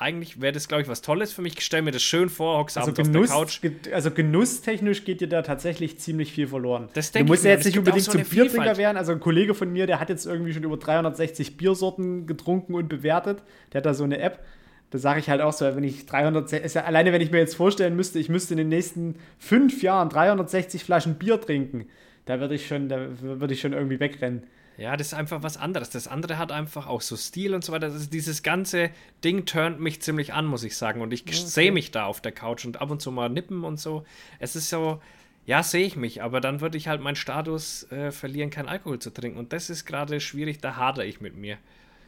[0.01, 1.57] eigentlich wäre das, glaube ich, was Tolles für mich.
[1.57, 3.93] Ich stelle mir das schön vor, hockst also Genuss, auf der Couch.
[3.93, 6.89] Also genusstechnisch geht dir da tatsächlich ziemlich viel verloren.
[6.93, 8.97] Das du musst ja jetzt nicht unbedingt so zum Biertrinker werden.
[8.97, 12.89] Also ein Kollege von mir, der hat jetzt irgendwie schon über 360 Biersorten getrunken und
[12.89, 13.43] bewertet.
[13.71, 14.43] Der hat da so eine App.
[14.89, 17.55] Da sage ich halt auch so, wenn ich 360, ja alleine wenn ich mir jetzt
[17.55, 21.85] vorstellen müsste, ich müsste in den nächsten fünf Jahren 360 Flaschen Bier trinken,
[22.25, 24.43] da würde ich schon, da würde ich schon irgendwie wegrennen.
[24.81, 25.91] Ja, das ist einfach was anderes.
[25.91, 27.89] Das andere hat einfach auch so Stil und so weiter.
[27.89, 28.89] Das dieses ganze
[29.23, 31.01] Ding turnt mich ziemlich an, muss ich sagen.
[31.01, 31.33] Und ich okay.
[31.33, 34.05] sehe mich da auf der Couch und ab und zu mal nippen und so.
[34.39, 34.99] Es ist so,
[35.45, 38.97] ja, sehe ich mich, aber dann würde ich halt meinen Status äh, verlieren, keinen Alkohol
[38.97, 39.37] zu trinken.
[39.37, 41.59] Und das ist gerade schwierig, da hadere ich mit mir.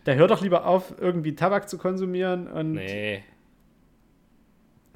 [0.06, 2.72] Da hör doch lieber auf, irgendwie Tabak zu konsumieren und.
[2.72, 3.24] Nee.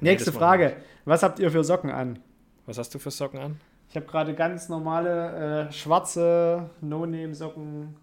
[0.00, 0.76] Nächste nee, Frage.
[1.04, 2.18] Was habt ihr für Socken an?
[2.66, 3.60] Was hast du für Socken an?
[3.88, 7.96] Ich habe gerade ganz normale äh, schwarze No-Name-Socken.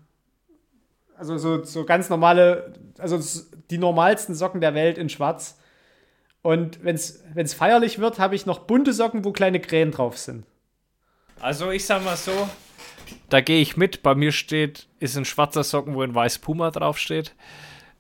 [1.18, 3.20] Also so, so ganz normale, also
[3.70, 5.60] die normalsten Socken der Welt in schwarz.
[6.42, 10.46] Und wenn es feierlich wird, habe ich noch bunte Socken, wo kleine Krähen drauf sind.
[11.40, 12.50] Also ich sag mal so,
[13.30, 14.04] da gehe ich mit.
[14.04, 17.36] Bei mir steht, ist ein schwarzer Socken, wo ein weiß Puma draufsteht.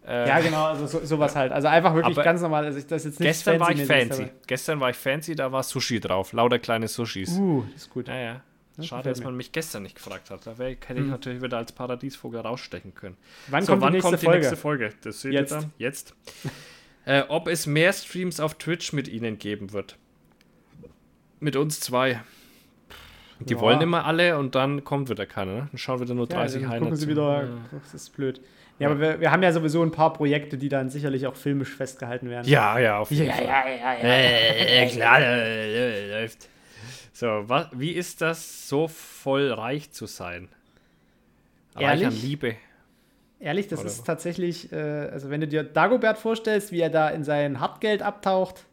[0.07, 1.51] Äh, ja, genau, also so, sowas halt.
[1.51, 2.65] Also einfach wirklich ganz normal.
[2.65, 4.27] Also das jetzt nicht gestern war ich fancy.
[4.45, 6.31] Gestern war ich fancy, da war Sushi drauf.
[6.33, 7.31] Lauter kleine Sushis.
[7.37, 8.07] Uh, das ist gut.
[8.07, 8.41] Ja, ja.
[8.81, 10.45] Schade, dass man mich gestern nicht gefragt hat.
[10.45, 11.09] Da wär, hätte ich hm.
[11.09, 13.15] natürlich wieder als Paradiesvogel rausstechen können.
[13.47, 14.93] Wann so, kommt, wann die, nächste kommt die nächste Folge?
[15.01, 15.51] Das seht Jetzt.
[15.51, 15.71] ihr dann.
[15.77, 16.13] Jetzt.
[17.05, 19.97] äh, ob es mehr Streams auf Twitch mit ihnen geben wird.
[21.39, 22.21] Mit uns zwei.
[23.39, 23.59] Die ja.
[23.59, 25.53] wollen immer alle und dann kommt wieder keiner.
[25.53, 25.67] Ne?
[25.71, 27.49] Dann schauen wieder nur 30 ja, dann gucken sie wieder, ja.
[27.71, 28.41] das ist blöd.
[28.77, 31.73] Ja, aber wir, wir, haben ja sowieso ein paar Projekte, die dann sicherlich auch filmisch
[31.73, 32.47] festgehalten werden.
[32.47, 33.45] Ja, ja, auf jeden ja, Fall.
[33.45, 34.83] Ja, ja, ja, ja.
[34.83, 35.19] Äh, klar,
[36.21, 36.49] läuft.
[37.13, 40.49] So, was, wie ist das, so voll reich zu sein?
[41.79, 42.05] Ehrlich?
[42.05, 42.55] Reich an Liebe.
[43.39, 47.09] Ehrlich, das Oder ist tatsächlich, äh, also wenn du dir Dagobert vorstellst, wie er da
[47.09, 48.65] in sein Hartgeld abtaucht,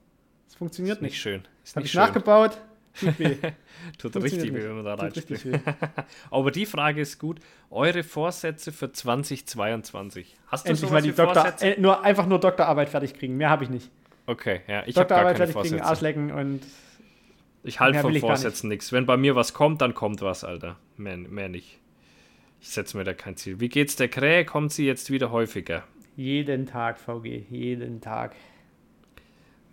[0.47, 1.13] das funktioniert ist nicht.
[1.13, 1.43] Nicht schön.
[1.63, 2.01] Ist Hab nicht ich schön.
[2.01, 2.59] nachgebaut.
[2.99, 3.37] Tut weh.
[3.99, 5.61] Tut richtig weh, wenn man da reinspielt.
[6.31, 7.41] Aber die Frage ist gut.
[7.71, 10.37] Eure Vorsätze für 2022.
[10.47, 13.37] Hast du Endlich mal die Doktor, äh, nur, einfach nur Doktorarbeit fertig kriegen.
[13.37, 13.91] Mehr habe ich nicht.
[14.27, 14.83] Okay, ja.
[14.87, 15.77] Ich Doktorarbeit fertig Vorsätze.
[15.77, 16.61] kriegen, Arschlecken und.
[17.65, 18.93] Ich halte von Vorsätzen nichts.
[18.93, 20.77] Wenn bei mir was kommt, dann kommt was, Alter.
[20.97, 21.79] Mehr, mehr nicht.
[22.61, 23.61] Ich setze mir da kein Ziel.
[23.61, 24.45] Wie geht's der Krähe?
[24.45, 25.85] Kommt sie jetzt wieder häufiger?
[26.17, 27.47] Jeden Tag, VG.
[27.51, 28.35] Jeden Tag.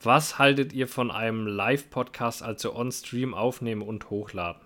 [0.02, 4.62] Was haltet ihr von einem Live-Podcast, also on-stream aufnehmen und hochladen?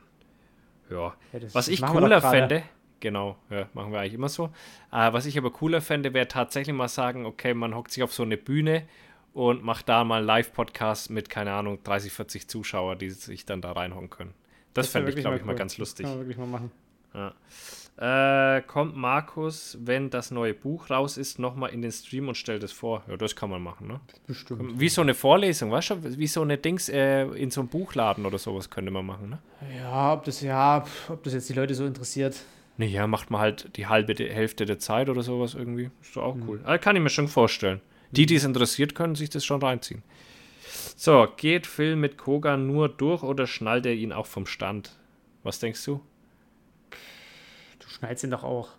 [0.89, 2.63] Ja, ja was ich cooler fände,
[2.99, 4.45] genau, ja, machen wir eigentlich immer so.
[4.91, 8.13] Äh, was ich aber cooler fände, wäre tatsächlich mal sagen, okay, man hockt sich auf
[8.13, 8.87] so eine Bühne
[9.33, 13.61] und macht da mal einen Live-Podcast mit, keine Ahnung, 30, 40 Zuschauer, die sich dann
[13.61, 14.33] da reinhocken können.
[14.73, 16.03] Das, das fände ich, glaube ich, mal ganz lustig.
[16.03, 16.71] Das kann man wirklich mal machen.
[17.13, 17.33] Ja.
[17.95, 22.63] Äh, kommt Markus, wenn das neue Buch raus ist, nochmal in den Stream und stellt
[22.63, 23.03] es vor.
[23.07, 23.99] Ja, das kann man machen, ne?
[24.25, 24.79] Bestimmt.
[24.79, 26.17] Wie so eine Vorlesung, weißt du?
[26.17, 29.39] Wie so eine Dings äh, in so einem Buchladen oder sowas könnte man machen, ne?
[29.77, 32.35] Ja, ob das, ja, ob das jetzt die Leute so interessiert.
[32.77, 35.91] Naja, macht man halt die halbe die Hälfte der Zeit oder sowas irgendwie.
[36.01, 36.49] Ist doch auch mhm.
[36.49, 36.61] cool.
[36.63, 37.79] Also kann ich mir schon vorstellen.
[38.09, 40.01] Die, die es interessiert, können sich das schon reinziehen.
[40.95, 44.97] So, geht Phil mit Koga nur durch oder schnallt er ihn auch vom Stand?
[45.43, 46.01] Was denkst du?
[47.93, 48.69] Schneidet ihn doch auch.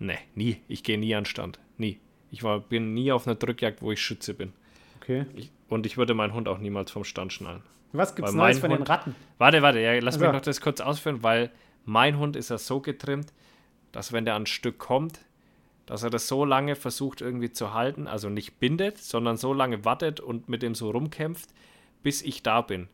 [0.00, 0.60] Nee, nie.
[0.66, 1.60] Ich gehe nie an Stand.
[1.78, 2.00] Nie.
[2.30, 4.52] Ich war, bin nie auf einer Drückjagd, wo ich Schütze bin.
[5.00, 5.26] Okay.
[5.36, 7.62] Ich, und ich würde meinen Hund auch niemals vom Stand schnallen.
[7.92, 9.14] Was gibt's weil Neues von Hund, den Ratten?
[9.38, 10.26] Warte, warte, ja, lass also.
[10.26, 11.52] mich noch das kurz ausführen, weil
[11.84, 13.32] mein Hund ist ja so getrimmt,
[13.92, 15.20] dass wenn der an ein Stück kommt,
[15.86, 19.84] dass er das so lange versucht irgendwie zu halten, also nicht bindet, sondern so lange
[19.84, 21.50] wartet und mit dem so rumkämpft,
[22.02, 22.88] bis ich da bin.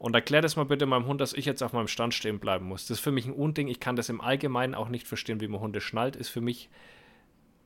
[0.00, 2.64] Und erklär das mal bitte meinem Hund, dass ich jetzt auf meinem Stand stehen bleiben
[2.64, 2.86] muss.
[2.86, 3.68] Das ist für mich ein Unding.
[3.68, 6.16] Ich kann das im Allgemeinen auch nicht verstehen, wie man Hunde schnallt.
[6.16, 6.70] Ist für mich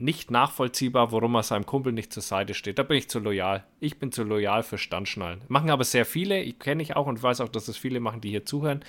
[0.01, 2.80] nicht nachvollziehbar, warum er seinem Kumpel nicht zur Seite steht.
[2.80, 3.62] Da bin ich zu loyal.
[3.78, 5.43] Ich bin zu loyal für Standschnallen.
[5.47, 8.20] Machen aber sehr viele, ich kenne ich auch und weiß auch, dass das viele machen,
[8.20, 8.85] die hier zuhören.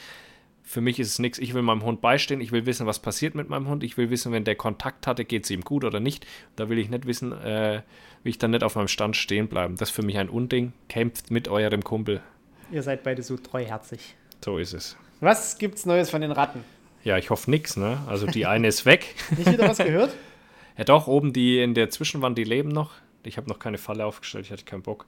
[0.63, 1.37] Für mich ist es nichts.
[1.37, 2.41] Ich will meinem Hund beistehen.
[2.41, 3.83] Ich will wissen, was passiert mit meinem Hund.
[3.83, 6.25] Ich will wissen, wenn der Kontakt hatte, geht es ihm gut oder nicht.
[6.55, 7.83] Da will ich nicht wissen, äh,
[8.23, 9.75] wie ich dann nicht auf meinem Stand stehen bleiben.
[9.75, 10.73] Das ist für mich ein Unding.
[10.89, 12.23] Kämpft mit eurem Kumpel.
[12.72, 14.16] Ihr seid beide so treuherzig.
[14.43, 14.97] So ist es.
[15.20, 16.63] Was gibt's Neues von den Ratten?
[17.03, 17.99] Ja, ich hoffe nichts, ne?
[18.07, 19.16] Also die eine ist weg.
[19.38, 20.13] Nicht wieder was gehört?
[20.78, 22.91] ja doch, oben die in der Zwischenwand, die leben noch.
[23.24, 25.05] Ich habe noch keine Falle aufgestellt, ich hatte keinen Bock.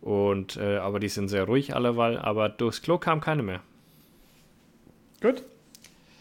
[0.00, 3.60] Und, äh, aber die sind sehr ruhig alleweil, aber durchs Klo kam keine mehr.
[5.20, 5.42] Gut.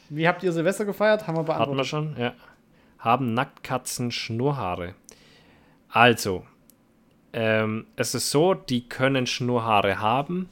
[0.10, 1.28] Wie habt ihr Silvester gefeiert?
[1.28, 1.68] Haben wir beantwortet.
[1.68, 2.34] Hatten wir schon, ja.
[3.00, 4.94] Haben Nacktkatzen Schnurrhaare?
[5.90, 6.46] Also,
[7.34, 10.50] ähm, es ist so, die können Schnurrhaare haben.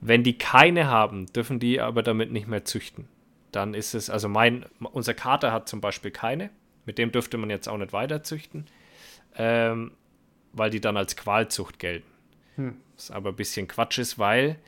[0.00, 3.08] Wenn die keine haben, dürfen die aber damit nicht mehr züchten.
[3.52, 6.50] Dann ist es, also mein, unser Kater hat zum Beispiel keine.
[6.84, 8.66] Mit dem dürfte man jetzt auch nicht weiter züchten,
[9.36, 9.92] ähm,
[10.52, 12.10] weil die dann als Qualzucht gelten.
[12.56, 12.76] Hm.
[12.94, 14.58] Was aber ein bisschen Quatsch ist, weil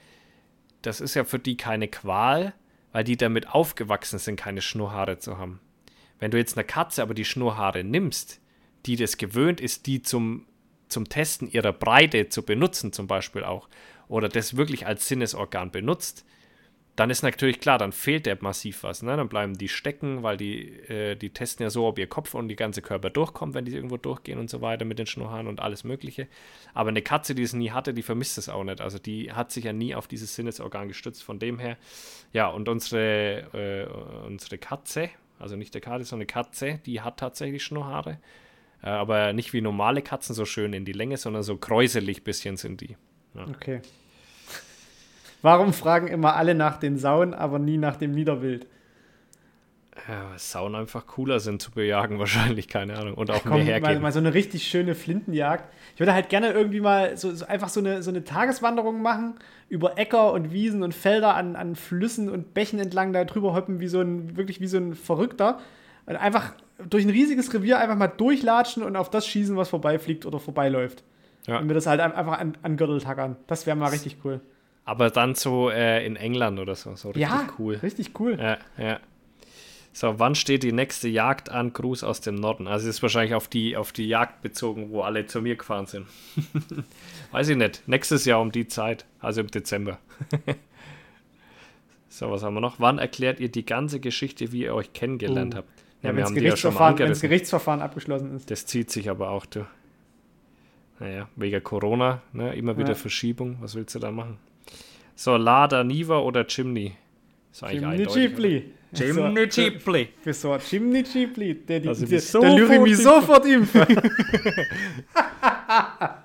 [0.83, 2.53] das ist ja für die keine Qual,
[2.93, 5.61] weil die damit aufgewachsen sind, keine Schnurrhaare zu haben.
[6.19, 8.41] Wenn du jetzt einer Katze aber die Schnurrhaare nimmst,
[8.87, 10.47] die das gewöhnt ist, die zum,
[10.89, 13.69] zum Testen ihrer Breite zu benutzen, zum Beispiel auch,
[14.11, 16.27] oder das wirklich als Sinnesorgan benutzt,
[16.97, 19.03] dann ist natürlich klar, dann fehlt der massiv was.
[19.03, 19.17] Ne?
[19.17, 22.49] Dann bleiben die stecken, weil die, äh, die testen ja so, ob ihr Kopf und
[22.49, 25.61] die ganze Körper durchkommt, wenn die irgendwo durchgehen und so weiter mit den Schnurrhaaren und
[25.61, 26.27] alles Mögliche.
[26.75, 28.81] Aber eine Katze, die es nie hatte, die vermisst es auch nicht.
[28.81, 31.23] Also die hat sich ja nie auf dieses Sinnesorgan gestützt.
[31.23, 31.79] Von dem her,
[32.33, 35.09] ja, und unsere, äh, unsere Katze,
[35.39, 38.19] also nicht der Kater, sondern eine Katze, die hat tatsächlich Schnurrhaare.
[38.83, 42.57] Äh, aber nicht wie normale Katzen so schön in die Länge, sondern so kräuselig bisschen
[42.57, 42.97] sind die.
[43.35, 43.47] Ja.
[43.49, 43.81] Okay.
[45.43, 48.67] Warum fragen immer alle nach den Sauen, aber nie nach dem Niederwild?
[50.09, 53.15] Ja, Sauen einfach cooler sind zu bejagen, wahrscheinlich, keine Ahnung.
[53.15, 53.95] Und auch Komm, mehr hergeben.
[53.95, 55.73] Mal, mal, so eine richtig schöne Flintenjagd.
[55.95, 59.35] Ich würde halt gerne irgendwie mal so, so, einfach so eine, so eine Tageswanderung machen,
[59.69, 63.81] über Äcker und Wiesen und Felder an, an Flüssen und Bächen entlang da drüber hoppen,
[63.81, 65.61] wie so ein, wirklich wie so ein Verrückter.
[66.07, 66.55] Und einfach
[66.89, 71.05] durch ein riesiges Revier einfach mal durchlatschen und auf das schießen, was vorbeifliegt oder vorbeiläuft.
[71.47, 71.59] Ja.
[71.59, 73.37] Und mir das halt einfach an, an Gürtel tackern.
[73.47, 74.41] Das wäre mal richtig cool.
[74.91, 76.97] Aber dann so äh, in England oder so.
[76.97, 77.77] So richtig ja, cool.
[77.77, 78.37] Richtig cool.
[78.37, 78.99] Ja, ja.
[79.93, 81.73] So, wann steht die nächste Jagd an?
[81.73, 82.67] Gruß aus dem Norden.
[82.67, 86.09] Also ist wahrscheinlich auf die, auf die Jagd bezogen, wo alle zu mir gefahren sind.
[87.31, 87.87] Weiß ich nicht.
[87.87, 90.01] Nächstes Jahr um die Zeit, also im Dezember.
[92.09, 92.81] so, was haben wir noch?
[92.81, 95.59] Wann erklärt ihr die ganze Geschichte, wie ihr euch kennengelernt uh.
[95.59, 95.69] habt?
[96.03, 98.51] Ja, ja wenn das Gerichtsverfahren, ja Gerichtsverfahren abgeschlossen ist.
[98.51, 99.65] Das zieht sich aber auch, du.
[100.99, 102.57] Naja, wegen Corona, ne?
[102.57, 102.97] immer wieder.
[102.97, 103.59] Verschiebung.
[103.61, 104.39] Was willst du da machen?
[105.21, 106.97] So, Lada Niva oder Chimney?
[107.53, 108.73] Ist eigentlich Chimney Chipli.
[108.95, 110.09] Chimney Chipli.
[110.23, 111.57] Für so Chimney Chipli.
[111.57, 113.85] Der, also der, der, der Lyri mich sofort impfen.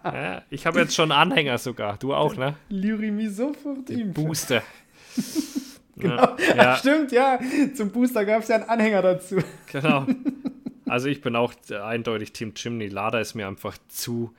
[0.06, 1.98] ja, ich habe jetzt schon Anhänger sogar.
[1.98, 2.56] Du auch, ne?
[2.70, 4.14] Lyri mich sofort impfen.
[4.14, 4.64] Booster.
[5.98, 6.38] genau.
[6.38, 6.56] Ja.
[6.58, 7.38] Ach, stimmt, ja.
[7.74, 9.40] Zum Booster gab es ja einen Anhänger dazu.
[9.74, 10.08] Genau.
[10.86, 12.88] Also ich bin auch eindeutig Team Chimney.
[12.88, 14.34] Lada ist mir einfach zu,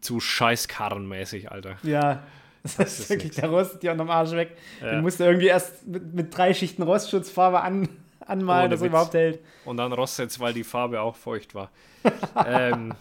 [0.00, 1.76] zu scheißkarrenmäßig, Alter.
[1.82, 2.22] Ja.
[2.62, 4.56] Das, das ist wirklich, der rostet dir unterm Arsch weg.
[4.80, 4.92] Ja.
[4.92, 7.88] Den musst du irgendwie erst mit, mit drei Schichten Rostschutzfarbe an,
[8.20, 9.40] anmalen, dass er überhaupt hält.
[9.64, 11.70] Und dann rostet es, weil die Farbe auch feucht war.
[12.46, 12.94] ähm,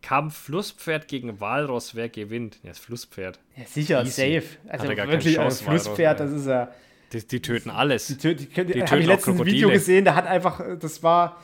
[0.00, 2.58] Kampf Flusspferd gegen Walross, wer gewinnt?
[2.62, 3.38] Ja, das Flusspferd.
[3.56, 4.40] Ja, sicher, Easy.
[4.40, 4.58] safe.
[4.68, 6.68] Also wirklich, ein Flusspferd, das ist ja.
[7.12, 8.08] Die, die, töten alles.
[8.08, 11.02] Die, tö die, die, die töten ich letztens ein Video gesehen, da hat einfach, das
[11.02, 11.40] war,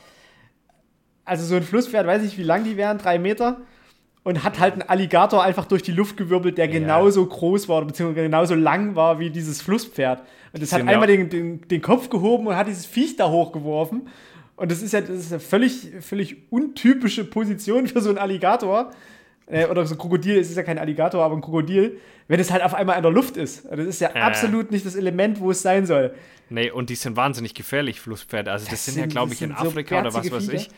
[1.23, 3.61] also so ein Flusspferd, weiß ich, wie lang die wären, drei Meter
[4.23, 6.71] und hat halt einen Alligator einfach durch die Luft gewirbelt, der ja.
[6.71, 10.21] genauso groß war, beziehungsweise genauso lang war wie dieses Flusspferd.
[10.53, 14.09] Und das hat einmal den, den, den, Kopf gehoben und hat dieses Viech da hochgeworfen.
[14.57, 18.91] Und das ist ja, das ist eine völlig, völlig untypische Position für so einen Alligator.
[19.47, 21.97] Äh, oder so ein Krokodil, es ist ja kein Alligator, aber ein Krokodil,
[22.27, 23.65] wenn es halt auf einmal in der Luft ist.
[23.69, 24.19] Das ist ja äh.
[24.19, 26.13] absolut nicht das Element, wo es sein soll.
[26.49, 28.51] Nee, und die sind wahnsinnig gefährlich, Flusspferde.
[28.51, 30.69] Also das, das sind, sind, ja, glaube ich, in Afrika so oder was weiß ich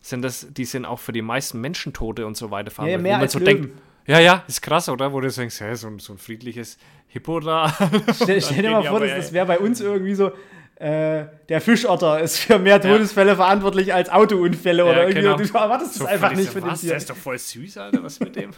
[0.00, 3.10] sind das, die sind auch für die meisten Menschentote und so weiter verantwortlich.
[3.10, 3.62] Ja, mehr als so Löwen.
[3.62, 5.12] denkt, ja, ja, ist krass, oder?
[5.12, 6.78] Wo du denkst, ja, so, so ein friedliches
[7.08, 7.68] Hippo da.
[8.14, 10.32] Stell, stell dir mal vor, das, das wäre bei uns irgendwie so,
[10.76, 13.36] äh, der Fischotter ist für mehr Todesfälle ja.
[13.36, 15.22] verantwortlich als Autounfälle ja, oder irgendwie.
[15.22, 15.36] Genau.
[15.36, 16.90] Du erwartest so es einfach nicht für den Tier.
[16.90, 18.52] Der ist doch voll süß, Alter, was mit dem?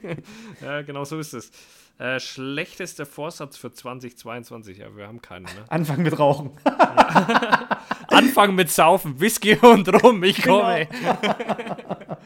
[0.60, 1.52] ja, genau so ist es.
[1.98, 4.78] Äh, schlechtester Vorsatz für 2022.
[4.78, 5.44] Ja, wir haben keinen.
[5.44, 5.64] Ne?
[5.68, 6.50] Anfangen mit Rauchen.
[8.08, 9.20] Anfangen mit Saufen.
[9.20, 10.22] Whisky und Rum.
[10.24, 10.86] Ich komme.
[10.86, 11.18] Genau.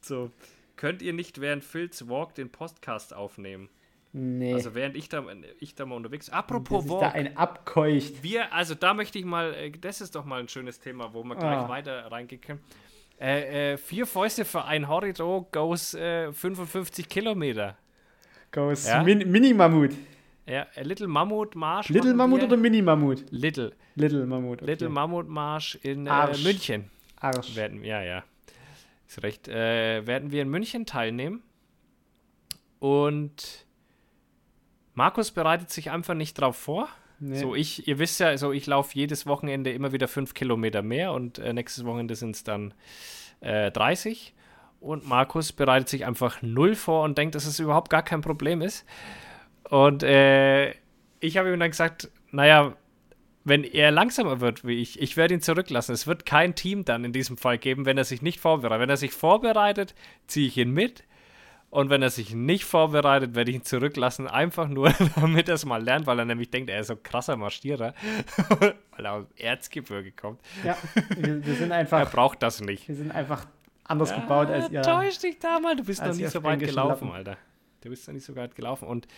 [0.00, 0.30] so.
[0.76, 3.68] Könnt ihr nicht während Phil's Walk den Podcast aufnehmen?
[4.12, 4.54] Nee.
[4.54, 5.24] Also während ich da,
[5.58, 6.30] ich da mal unterwegs.
[6.30, 7.00] Apropos Walk.
[7.00, 8.22] Da ein abkeucht.
[8.22, 11.24] Wir, also da möchte ich mal, äh, das ist doch mal ein schönes Thema, wo
[11.24, 11.68] wir gleich ah.
[11.68, 12.60] weiter reingehen können.
[13.20, 17.76] Äh, äh, vier Fäuste für ein Horridor goes 55 äh, Kilometer.
[18.52, 19.02] Goes ja?
[19.02, 19.92] Min Mini-Mammut.
[20.46, 21.88] Ja, Little Mammut Marsch.
[21.88, 23.24] Little Mammut oder Mini Mammut?
[23.30, 23.72] Little.
[23.94, 24.60] Little Mammut.
[24.60, 24.70] Okay.
[24.70, 26.90] Little Mammut Marsch in äh, München.
[27.16, 27.56] Arsch.
[27.56, 28.24] Werden, ja, ja.
[29.08, 29.48] Ist recht.
[29.48, 31.42] Äh, werden wir in München teilnehmen.
[32.78, 33.66] Und
[34.92, 36.88] Markus bereitet sich einfach nicht drauf vor.
[37.20, 37.38] Nee.
[37.38, 41.12] So, ich, ihr wisst ja, so ich laufe jedes Wochenende immer wieder fünf Kilometer mehr
[41.12, 42.74] und äh, nächstes Wochenende sind es dann
[43.40, 44.34] äh, 30
[44.80, 48.60] und Markus bereitet sich einfach null vor und denkt, dass es überhaupt gar kein Problem
[48.60, 48.84] ist.
[49.74, 50.70] Und äh,
[51.18, 52.76] ich habe ihm dann gesagt, naja,
[53.42, 55.92] wenn er langsamer wird wie ich, ich werde ihn zurücklassen.
[55.92, 58.82] Es wird kein Team dann in diesem Fall geben, wenn er sich nicht vorbereitet.
[58.82, 59.96] Wenn er sich vorbereitet,
[60.28, 61.02] ziehe ich ihn mit.
[61.70, 65.64] Und wenn er sich nicht vorbereitet, werde ich ihn zurücklassen, einfach nur, damit er es
[65.64, 67.94] mal lernt, weil er nämlich denkt, er ist so ein krasser Marschierer,
[68.60, 70.40] weil er aus dem Erzgebirge kommt.
[70.62, 70.76] Ja,
[71.16, 71.98] wir, wir, sind einfach.
[71.98, 72.86] er braucht das nicht.
[72.86, 73.44] Wir sind einfach
[73.82, 74.82] anders ja, gebaut als ihr.
[74.82, 77.10] Täusch dich da mal, du bist noch nicht so weit gelaufen.
[77.10, 77.36] Alter.
[77.80, 78.86] Du bist noch nicht so weit gelaufen.
[78.86, 79.08] Und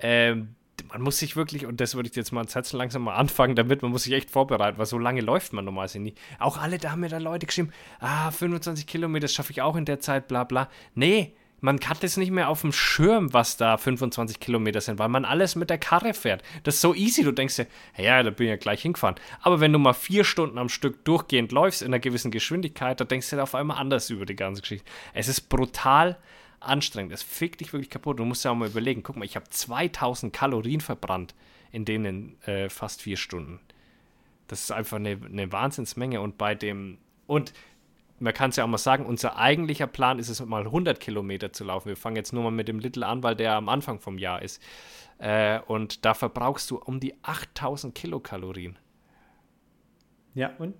[0.00, 0.54] ähm,
[0.90, 3.56] man muss sich wirklich, und das würde ich jetzt mal ans Herzen langsam mal anfangen
[3.56, 6.14] damit, man muss sich echt vorbereiten, weil so lange läuft man normalerweise nie.
[6.38, 9.76] Auch alle, da haben mir dann Leute geschrieben, ah, 25 Kilometer, das schaffe ich auch
[9.76, 10.68] in der Zeit, bla bla.
[10.94, 15.08] Nee, man hat es nicht mehr auf dem Schirm, was da 25 Kilometer sind, weil
[15.08, 16.42] man alles mit der Karre fährt.
[16.62, 19.16] Das ist so easy, du denkst dir, ja, da bin ich ja gleich hingefahren.
[19.40, 23.04] Aber wenn du mal vier Stunden am Stück durchgehend läufst in einer gewissen Geschwindigkeit, da
[23.04, 24.88] denkst du dir auf einmal anders über die ganze Geschichte.
[25.14, 26.16] Es ist brutal
[26.60, 27.12] anstrengend.
[27.12, 28.18] Es fickt dich wirklich kaputt.
[28.18, 31.34] Du musst ja auch mal überlegen, guck mal, ich habe 2000 Kalorien verbrannt
[31.70, 33.60] in denen äh, fast vier Stunden.
[34.46, 36.20] Das ist einfach eine, eine Wahnsinnsmenge.
[36.20, 37.52] Und bei dem, und
[38.18, 41.52] man kann es ja auch mal sagen, unser eigentlicher Plan ist es mal 100 Kilometer
[41.52, 41.88] zu laufen.
[41.88, 44.42] Wir fangen jetzt nur mal mit dem Little an, weil der am Anfang vom Jahr
[44.42, 44.62] ist.
[45.18, 48.78] Äh, und da verbrauchst du um die 8000 Kilokalorien.
[50.34, 50.74] Ja, und?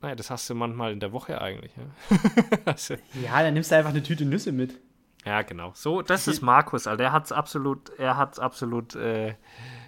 [0.00, 1.72] Naja, das hast du manchmal in der Woche eigentlich.
[1.76, 2.18] Ja,
[2.64, 4.78] also, ja dann nimmst du einfach eine Tüte Nüsse mit.
[5.24, 5.72] Ja, genau.
[5.74, 7.04] So, das ist Markus, Alter.
[7.04, 9.34] Er hat's absolut, er hat's absolut, äh,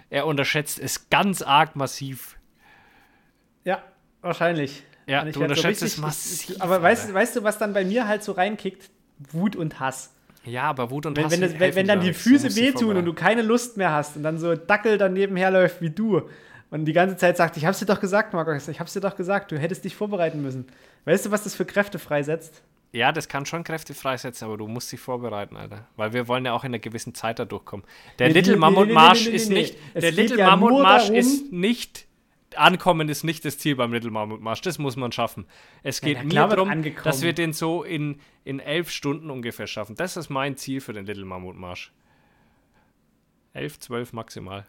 [0.09, 2.37] er unterschätzt es ganz arg massiv.
[3.63, 3.81] Ja,
[4.21, 4.83] wahrscheinlich.
[5.07, 6.55] Ja, du unterschätzt es massiv.
[6.59, 8.89] Aber weißt, weißt du, was dann bei mir halt so reinkickt?
[9.31, 10.13] Wut und Hass.
[10.43, 11.31] Ja, aber Wut und wenn, Hass.
[11.31, 14.23] Wenn, das, wenn, wenn dann die Füße wehtun und du keine Lust mehr hast und
[14.23, 16.29] dann so Dackel daneben herläuft wie du
[16.69, 19.15] und die ganze Zeit sagt, ich hab's dir doch gesagt, Markus, ich hab's dir doch
[19.15, 20.67] gesagt, du hättest dich vorbereiten müssen.
[21.05, 22.61] Weißt du, was das für Kräfte freisetzt?
[22.93, 25.87] Ja, das kann schon Kräfte freisetzen, aber du musst dich vorbereiten, Alter.
[25.95, 27.85] Weil wir wollen ja auch in einer gewissen Zeit da durchkommen.
[28.19, 29.77] Der nee, Little nee, Mammut nee, Marsch ist nicht.
[29.95, 32.07] Der Little ja Mammut Marsch ist nicht.
[32.53, 34.59] Ankommen ist nicht das Ziel beim Little Mammut Marsch.
[34.59, 35.45] Das muss man schaffen.
[35.83, 39.95] Es geht ja, mir darum, dass wir den so in, in elf Stunden ungefähr schaffen.
[39.95, 41.93] Das ist mein Ziel für den Little Mammut Marsch.
[43.53, 44.65] Elf, zwölf maximal.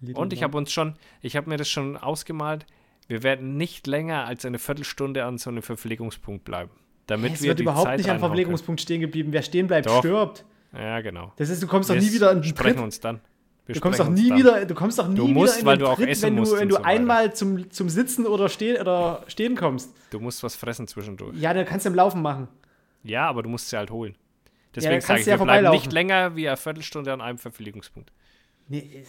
[0.00, 2.66] Little Und ich habe uns schon, ich habe mir das schon ausgemalt.
[3.08, 6.70] Wir werden nicht länger als eine Viertelstunde an so einem Verpflegungspunkt bleiben.
[7.06, 9.32] Damit es wir wird überhaupt Zeit nicht am Verpflegungspunkt stehen geblieben.
[9.32, 9.98] Wer stehen bleibt, Doch.
[9.98, 10.44] stirbt.
[10.72, 11.32] Ja, genau.
[11.36, 12.84] Das ist, du kommst doch nie wieder in den sprechen Tritt.
[12.84, 13.20] uns dann.
[13.66, 15.96] Wir du kommst doch nie wieder, du kommst doch nie musst, wieder weil du auch
[15.96, 19.22] Tritt, essen wenn du, musst wenn du so einmal zum, zum Sitzen oder, steh, oder
[19.26, 19.94] stehen kommst.
[20.10, 21.36] Du musst was fressen zwischendurch.
[21.38, 22.48] Ja, dann kannst du im Laufen machen.
[23.02, 24.16] Ja, aber du musst sie halt holen.
[24.74, 28.10] Deswegen ja, sage ich, wir ja bleiben nicht länger wie eine Viertelstunde an einem Verpflegungspunkt.
[28.68, 29.04] Nee,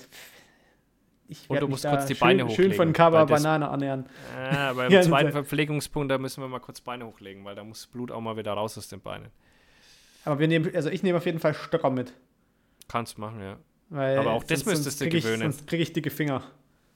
[1.28, 2.72] ich und du musst kurz die schön, Beine hochlegen.
[2.72, 4.06] Schön von Kaba Banane ernähren.
[4.36, 7.88] Ja, beim ja, zweiten Verpflegungspunkt, da müssen wir mal kurz Beine hochlegen, weil da muss
[7.88, 9.28] Blut auch mal wieder raus aus den Beinen.
[10.24, 12.14] Aber wir nehmen, also ich nehme auf jeden Fall Stöcker mit.
[12.88, 13.58] Kannst machen, ja.
[13.90, 15.36] Weil Aber auch das müsstest du gewöhnen.
[15.36, 16.44] Ich, sonst kriege ich dicke Finger.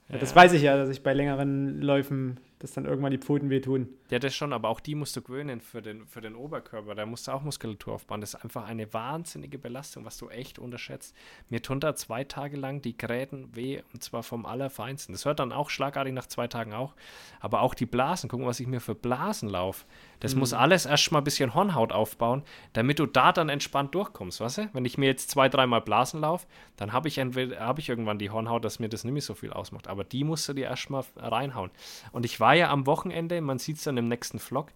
[0.10, 3.50] Ja, das weiß ich ja, dass ich bei längeren Läufen, dass dann irgendwann die Pfoten
[3.50, 3.88] wehtun.
[4.10, 6.94] Ja, das schon, aber auch die musst du gewöhnen für den, für den Oberkörper.
[6.94, 8.20] Da musst du auch Muskulatur aufbauen.
[8.20, 11.16] Das ist einfach eine wahnsinnige Belastung, was du echt unterschätzt.
[11.50, 15.14] Mir tun da zwei Tage lang die Gräten weh und zwar vom Allerfeinsten.
[15.14, 16.96] Das hört dann auch schlagartig nach zwei Tagen auch.
[17.40, 19.86] Aber auch die Blasen, gucken, was ich mir für Blasen laufe.
[20.20, 20.42] Das mhm.
[20.42, 22.44] muss alles erstmal ein bisschen Hornhaut aufbauen,
[22.74, 24.70] damit du da dann entspannt durchkommst, weißt du?
[24.74, 26.46] Wenn ich mir jetzt zwei, dreimal Blasen laufe,
[26.76, 29.54] dann habe ich, hab ich irgendwann die Hornhaut, dass mir das nicht mehr so viel
[29.54, 29.88] ausmacht.
[29.88, 31.72] Aber die musst du dir erstmal reinhauen.
[32.12, 34.72] Und ich war ja am Wochenende, man sieht es dann im nächsten Vlog,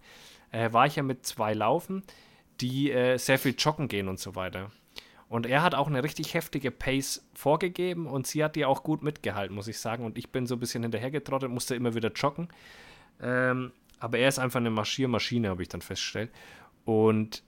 [0.52, 2.04] äh, war ich ja mit zwei Laufen,
[2.60, 4.70] die äh, sehr viel joggen gehen und so weiter.
[5.28, 9.02] Und er hat auch eine richtig heftige Pace vorgegeben und sie hat die auch gut
[9.02, 10.04] mitgehalten, muss ich sagen.
[10.04, 12.46] Und ich bin so ein bisschen hinterhergetrottet, musste immer wieder joggen.
[13.20, 16.30] Ähm, aber er ist einfach eine Marschiermaschine, habe ich dann festgestellt.
[16.84, 17.42] Und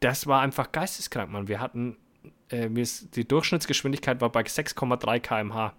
[0.00, 1.48] das war einfach geisteskrank, Mann.
[1.48, 1.96] Wir hatten,
[2.50, 5.72] äh, die Durchschnittsgeschwindigkeit war bei 6,3 km/h.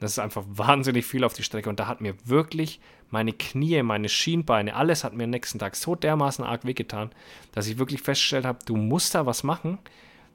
[0.00, 1.68] Das ist einfach wahnsinnig viel auf die Strecke.
[1.68, 2.80] Und da hat mir wirklich
[3.10, 7.10] meine Knie, meine Schienbeine, alles hat mir am nächsten Tag so dermaßen arg wehgetan,
[7.52, 9.78] dass ich wirklich festgestellt habe, du musst da was machen,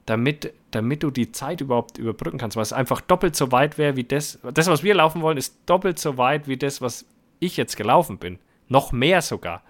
[0.06, 2.56] damit, damit du die Zeit überhaupt überbrücken kannst.
[2.56, 4.38] Weil es einfach doppelt so weit wäre wie das.
[4.54, 7.04] Das, was wir laufen wollen, ist doppelt so weit wie das, was
[7.40, 8.38] ich jetzt gelaufen bin.
[8.68, 9.62] Noch mehr sogar.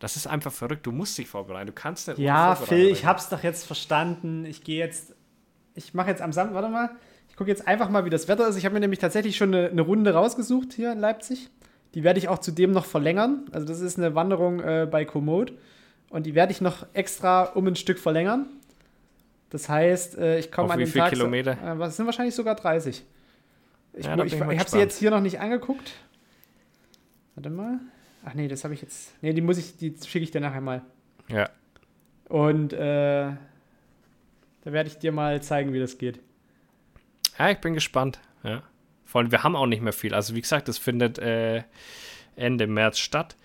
[0.00, 0.84] Das ist einfach verrückt.
[0.84, 1.68] Du musst dich vorbereiten.
[1.68, 2.18] Du kannst nicht.
[2.18, 4.44] Ja, Phil, ich hab's doch jetzt verstanden.
[4.44, 5.14] Ich gehe jetzt.
[5.74, 6.54] Ich mache jetzt am Samstag.
[6.54, 6.90] Warte mal.
[7.36, 8.56] Ich gucke jetzt einfach mal, wie das Wetter ist.
[8.56, 11.50] Ich habe mir nämlich tatsächlich schon eine, eine, Runde rausgesucht hier in Leipzig.
[11.92, 13.44] Die werde ich auch zudem noch verlängern.
[13.52, 15.52] Also, das ist eine Wanderung äh, bei Komoot.
[16.08, 18.46] Und die werde ich noch extra um ein Stück verlängern.
[19.50, 21.10] Das heißt, äh, ich komme an den wie Tag.
[21.10, 21.58] Kilometer?
[21.62, 23.04] Äh, was sind wahrscheinlich sogar 30.
[23.92, 25.92] Ich, ja, ich, ich, ich habe sie jetzt hier noch nicht angeguckt.
[27.34, 27.80] Warte mal.
[28.24, 29.12] Ach nee, das habe ich jetzt.
[29.20, 30.80] Nee, die muss ich, die schicke ich dir nachher mal.
[31.28, 31.50] Ja.
[32.30, 33.36] Und äh, da
[34.64, 36.18] werde ich dir mal zeigen, wie das geht.
[37.38, 38.20] Ja, ich bin gespannt.
[38.42, 38.62] Ja.
[39.04, 40.14] Vor allem, wir haben auch nicht mehr viel.
[40.14, 41.62] Also wie gesagt, das findet äh,
[42.34, 43.36] Ende März statt.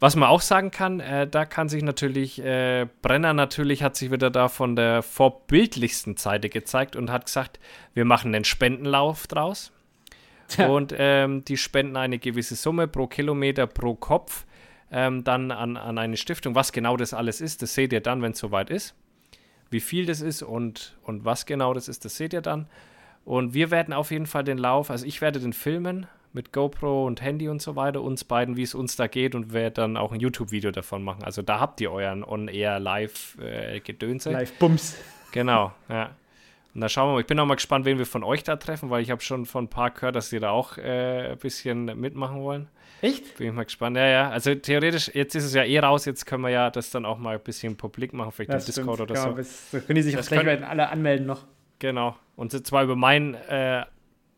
[0.00, 4.10] Was man auch sagen kann, äh, da kann sich natürlich, äh, Brenner natürlich hat sich
[4.10, 7.60] wieder da von der vorbildlichsten Seite gezeigt und hat gesagt,
[7.92, 9.72] wir machen einen Spendenlauf draus.
[10.48, 10.68] Tja.
[10.68, 14.46] Und ähm, die spenden eine gewisse Summe pro Kilometer, pro Kopf
[14.90, 16.54] ähm, dann an, an eine Stiftung.
[16.54, 18.94] Was genau das alles ist, das seht ihr dann, wenn es soweit ist.
[19.70, 22.68] Wie viel das ist und, und was genau das ist, das seht ihr dann.
[23.24, 27.06] Und wir werden auf jeden Fall den Lauf, also ich werde den filmen mit GoPro
[27.06, 29.96] und Handy und so weiter, uns beiden, wie es uns da geht und werde dann
[29.96, 31.24] auch ein YouTube-Video davon machen.
[31.24, 34.30] Also da habt ihr euren On-Air-Live-Gedönse.
[34.30, 34.96] Äh, Live-Bums.
[35.32, 36.10] Genau, ja.
[36.72, 37.20] Und da schauen wir mal.
[37.20, 39.44] Ich bin auch mal gespannt, wen wir von euch da treffen, weil ich habe schon
[39.44, 42.68] von ein paar gehört, dass sie da auch äh, ein bisschen mitmachen wollen.
[43.02, 43.38] Echt?
[43.38, 43.96] Bin ich mal gespannt.
[43.96, 44.30] Ja, ja.
[44.30, 47.18] Also theoretisch, jetzt ist es ja eh raus, jetzt können wir ja das dann auch
[47.18, 49.36] mal ein bisschen publik machen, vielleicht das im Discord oder so.
[49.72, 51.44] Da können die sich das auch gleich alle anmelden noch.
[51.80, 52.16] Genau.
[52.36, 53.84] Und zwar über meinen äh,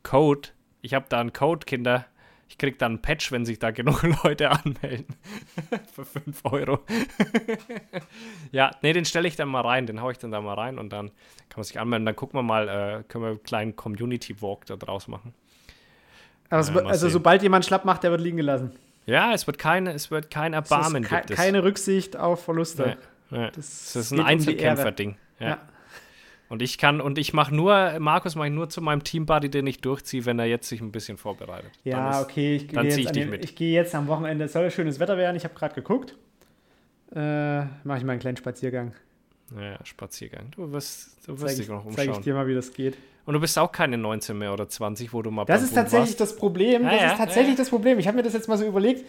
[0.03, 0.49] Code.
[0.81, 2.07] Ich habe da einen Code, Kinder.
[2.49, 5.17] Ich krieg dann einen Patch, wenn sich da genug Leute anmelden.
[5.93, 6.81] Für 5 Euro.
[8.53, 9.87] ja, nee, den stelle ich dann mal rein.
[9.87, 11.09] Den haue ich dann da mal rein und dann
[11.49, 12.07] kann man sich anmelden.
[12.07, 15.35] Dann gucken wir mal, äh, können wir einen kleinen Community Walk da draus machen.
[16.51, 18.73] Also, ja, also sobald jemand schlapp macht, der wird liegen gelassen.
[19.07, 21.05] Ja, es wird, keine, es wird kein Erbarmen.
[21.05, 22.99] Es ist keine Rücksicht auf Verluste.
[23.31, 23.47] Nee, nee.
[23.47, 25.17] Das, das, ist ein Einzelkämpfer-Ding.
[25.41, 25.49] Ja.
[25.49, 25.59] ja.
[26.53, 29.67] Und ich kann, und ich mache nur, Markus mache ich nur zu meinem Teambuddy, den
[29.67, 31.71] ich durchziehe, wenn er jetzt sich ein bisschen vorbereitet.
[31.83, 35.01] Ja, ist, okay, ich gehe jetzt, ich, ich gehe jetzt am Wochenende, es soll schönes
[35.01, 36.15] Wetter werden, ich habe gerade geguckt.
[37.17, 38.93] Äh, mache ich mal einen kleinen Spaziergang.
[39.59, 40.51] Ja, Spaziergang.
[40.51, 41.95] Du wirst, du wirst dich noch umschauen.
[41.97, 42.99] Zeige ich dir mal, wie das geht.
[43.25, 46.11] Und du bist auch keine 19 mehr oder 20, wo du mal Das ist tatsächlich
[46.11, 46.21] warst.
[46.21, 46.83] das Problem.
[46.83, 47.63] Das ja, ist tatsächlich ja.
[47.63, 47.99] das Problem.
[47.99, 49.07] Ich habe mir das jetzt mal so überlegt.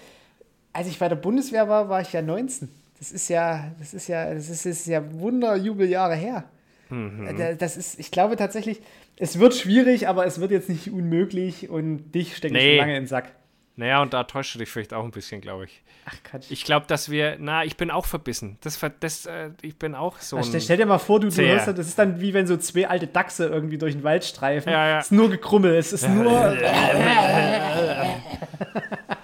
[0.72, 2.70] Als ich bei der Bundeswehr war, war ich ja 19.
[3.00, 6.46] Das ist ja, das ist ja, das ist, das ist ja Wunderjubeljahre her.
[6.90, 7.58] Mhm.
[7.58, 8.82] Das ist, ich glaube tatsächlich,
[9.18, 12.60] es wird schwierig, aber es wird jetzt nicht unmöglich und dich stecke nee.
[12.60, 13.32] ich schon lange in den Sack.
[13.76, 15.82] Naja, und da täuscht du dich vielleicht auch ein bisschen, glaube ich.
[16.06, 16.52] Ach Quatsch.
[16.52, 18.58] Ich glaube, dass wir, na, ich bin auch verbissen.
[18.62, 20.38] Das, das, äh, ich bin auch so.
[20.38, 22.88] Ach, stell, dir mal vor, du, du hörst, das ist dann wie wenn so zwei
[22.88, 24.72] alte Dachse irgendwie durch den Wald streifen.
[24.72, 25.00] Ja, ja.
[25.00, 26.32] Es ist nur gekrummel, es ist nur.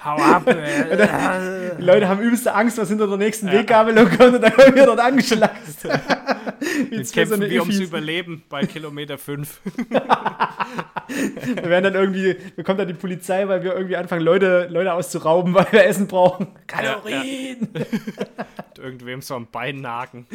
[0.10, 0.44] Hau ab!
[1.78, 3.54] die Leute haben übelste Angst, was hinter der nächsten ja.
[3.54, 5.84] Weggabelung kommt und dann werden wir dort angeschlagt.
[5.84, 9.62] wir kämpfen so wir ums Überleben bei Kilometer 5.
[9.88, 15.54] wir werden dann irgendwie, bekommt dann die Polizei, weil wir irgendwie anfangen, Leute, Leute auszurauben,
[15.56, 16.48] weil wir Essen brauchen.
[16.66, 17.70] Kalorien!
[17.72, 18.84] Ja, ja.
[18.84, 20.26] Irgendwem so am Bein nagen.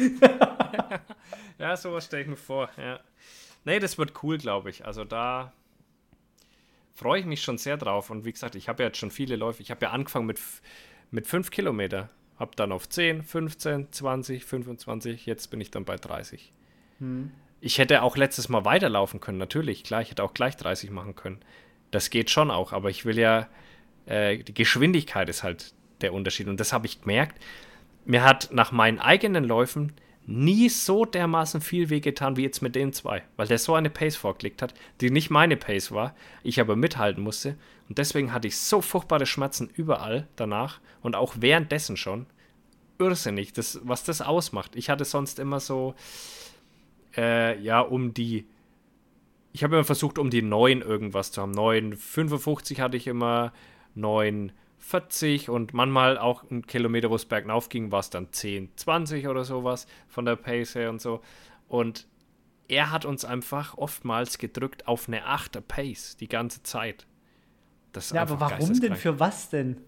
[1.59, 3.01] ja, sowas stelle ich mir vor, ja.
[3.65, 4.85] Nee, das wird cool, glaube ich.
[4.85, 5.51] Also da
[6.95, 8.09] freue ich mich schon sehr drauf.
[8.09, 9.61] Und wie gesagt, ich habe ja jetzt schon viele Läufe.
[9.61, 10.39] Ich habe ja angefangen mit,
[11.11, 12.09] mit 5 Kilometer.
[12.39, 15.25] Habe dann auf 10, 15, 20, 25.
[15.25, 16.51] Jetzt bin ich dann bei 30.
[16.99, 17.31] Hm.
[17.61, 19.83] Ich hätte auch letztes Mal weiterlaufen können, natürlich.
[19.83, 21.39] Klar, ich hätte auch gleich 30 machen können.
[21.91, 22.73] Das geht schon auch.
[22.73, 23.47] Aber ich will ja,
[24.05, 26.47] äh, die Geschwindigkeit ist halt der Unterschied.
[26.47, 27.41] Und das habe ich gemerkt.
[28.05, 29.93] Mir hat nach meinen eigenen Läufen
[30.27, 34.15] nie so dermaßen viel wehgetan wie jetzt mit den zwei, weil der so eine Pace
[34.15, 37.57] vorgelegt hat, die nicht meine Pace war, ich aber mithalten musste
[37.87, 42.25] und deswegen hatte ich so furchtbare Schmerzen überall danach und auch währenddessen schon.
[42.97, 44.75] Irrsinnig, das, was das ausmacht.
[44.75, 45.95] Ich hatte sonst immer so,
[47.17, 48.45] äh, ja, um die,
[49.51, 51.51] ich habe immer versucht, um die 9 irgendwas zu haben.
[51.51, 53.51] 9,55 hatte ich immer,
[53.95, 54.53] 9,
[54.87, 59.27] 40 und manchmal auch ein Kilometer, wo es bergauf ging, war es dann 10, 20
[59.27, 61.21] oder sowas von der Pace her und so.
[61.67, 62.07] Und
[62.67, 67.07] er hat uns einfach oftmals gedrückt auf eine 8 Pace die ganze Zeit.
[67.93, 68.95] Das ja, aber warum denn?
[68.95, 69.81] Für was denn?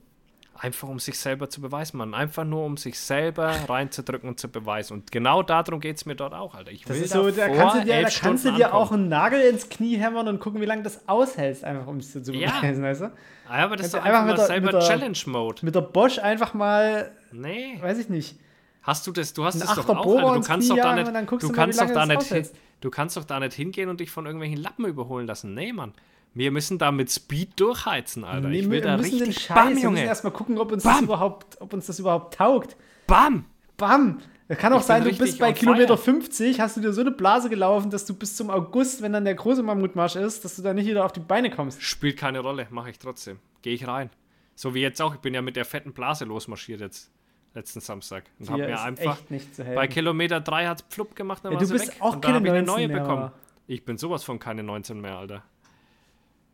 [0.59, 2.13] Einfach um sich selber zu beweisen, man.
[2.13, 4.93] Einfach nur um sich selber reinzudrücken und zu beweisen.
[4.93, 6.71] Und genau darum geht es mir dort auch, Alter.
[6.71, 9.41] Ich das ist so, da kannst du dir, da kannst du dir auch einen Nagel
[9.41, 12.89] ins Knie hämmern und gucken, wie lange das aushältst, einfach um es zu beweisen, ja.
[12.89, 13.05] weißt du?
[13.05, 13.11] Ja,
[13.49, 15.65] aber das kannst ist doch einfach, einfach selber Challenge-Mode.
[15.65, 17.11] Mit der Bosch einfach mal.
[17.31, 17.77] Nee.
[17.79, 18.39] Weiß ich nicht.
[18.81, 19.33] Hast du das?
[19.33, 20.39] Du hast es doch auch, Alter.
[20.39, 21.07] Du kannst doch da nicht.
[21.41, 22.51] Du kannst doch da nicht.
[22.79, 25.53] Du kannst doch da nicht hingehen und dich von irgendwelchen Lappen überholen lassen.
[25.53, 25.93] Nee, Mann.
[26.37, 28.49] Wir müssen da mit Speed durchheizen, Alter.
[28.49, 29.81] Nee, ich will wir da müssen richtig den Scheiß, Bam, Junge.
[29.81, 32.75] Wir müssen erstmal gucken, ob uns, das überhaupt, ob uns das überhaupt taugt.
[33.07, 33.45] Bam!
[33.75, 34.21] Bam!
[34.47, 37.11] Es kann auch ich sein, du bist bei Kilometer 50, hast du dir so eine
[37.11, 40.61] Blase gelaufen, dass du bis zum August, wenn dann der große Mammutmarsch ist, dass du
[40.61, 41.81] da nicht wieder auf die Beine kommst.
[41.81, 43.39] Spielt keine Rolle, mache ich trotzdem.
[43.61, 44.09] Gehe ich rein.
[44.55, 45.15] So wie jetzt auch.
[45.15, 47.11] Ich bin ja mit der fetten Blase losmarschiert jetzt
[47.53, 49.17] letzten Samstag und habe mir einfach
[49.57, 51.95] bei Kilometer 3 hat es Pflupp gemacht, dann ja, du bist weg.
[51.99, 53.31] auch und keine dann habe ich eine neue mehr, bekommen.
[53.65, 55.43] Ich bin sowas von keine 19 mehr, Alter.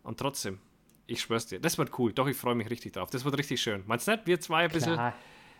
[0.03, 0.59] Und trotzdem,
[1.07, 2.13] ich schwör's dir, das wird cool.
[2.13, 3.09] Doch, ich freue mich richtig drauf.
[3.09, 3.83] Das wird richtig schön.
[3.87, 4.27] Meinst du nicht?
[4.27, 4.99] Wir zwei ein bisschen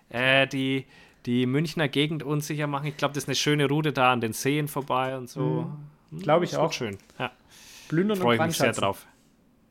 [0.10, 0.86] äh, die,
[1.26, 2.88] die Münchner Gegend unsicher machen.
[2.88, 5.70] Ich glaube, das ist eine schöne Route da an den Seen vorbei und so.
[6.12, 6.20] Mhm.
[6.20, 6.74] Glaube ich das auch.
[6.74, 6.98] schön.
[7.18, 7.32] Ja.
[7.88, 9.06] Plündern Freue mich sehr drauf.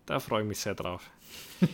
[0.07, 1.11] Da freue ich mich sehr drauf.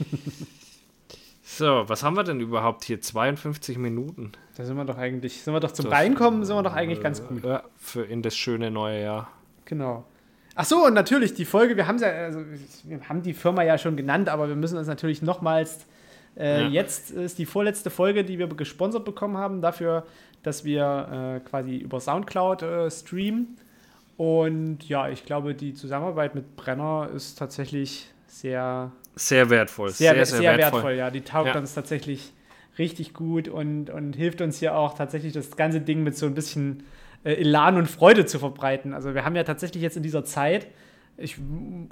[1.42, 3.00] so, was haben wir denn überhaupt hier?
[3.00, 4.32] 52 Minuten.
[4.56, 7.00] Da sind wir doch eigentlich, sind wir doch zum das, Reinkommen, sind wir doch eigentlich
[7.00, 7.44] ganz gut.
[7.44, 9.32] Ja, für in das schöne neue Jahr.
[9.64, 10.04] Genau.
[10.60, 12.40] Ach so, und natürlich die Folge, wir haben ja, also
[12.82, 15.86] wir haben die Firma ja schon genannt, aber wir müssen uns natürlich nochmals,
[16.36, 16.68] äh, ja.
[16.68, 20.04] jetzt ist die vorletzte Folge, die wir gesponsert bekommen haben, dafür,
[20.42, 23.56] dass wir äh, quasi über Soundcloud äh, streamen.
[24.16, 28.90] Und ja, ich glaube, die Zusammenarbeit mit Brenner ist tatsächlich sehr.
[29.14, 29.90] Sehr wertvoll.
[29.90, 30.72] Sehr, sehr, sehr, sehr wertvoll.
[30.72, 30.94] wertvoll.
[30.94, 31.10] ja.
[31.12, 31.60] Die taugt ja.
[31.60, 32.32] uns tatsächlich
[32.80, 36.34] richtig gut und, und hilft uns hier auch tatsächlich das ganze Ding mit so ein
[36.34, 36.82] bisschen
[37.24, 38.94] äh, Elan und Freude zu verbreiten.
[38.94, 40.66] Also wir haben ja tatsächlich jetzt in dieser Zeit,
[41.16, 41.36] ich,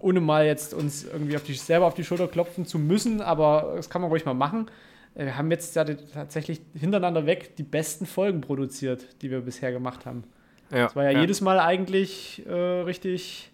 [0.00, 3.72] ohne mal jetzt uns irgendwie auf die, selber auf die Schulter klopfen zu müssen, aber
[3.76, 4.70] das kann man ruhig mal machen.
[5.14, 9.72] Äh, wir haben jetzt ja tatsächlich hintereinander weg die besten Folgen produziert, die wir bisher
[9.72, 10.24] gemacht haben.
[10.70, 11.20] Ja, das war ja, ja.
[11.20, 13.52] jedes Mal eigentlich äh, richtig.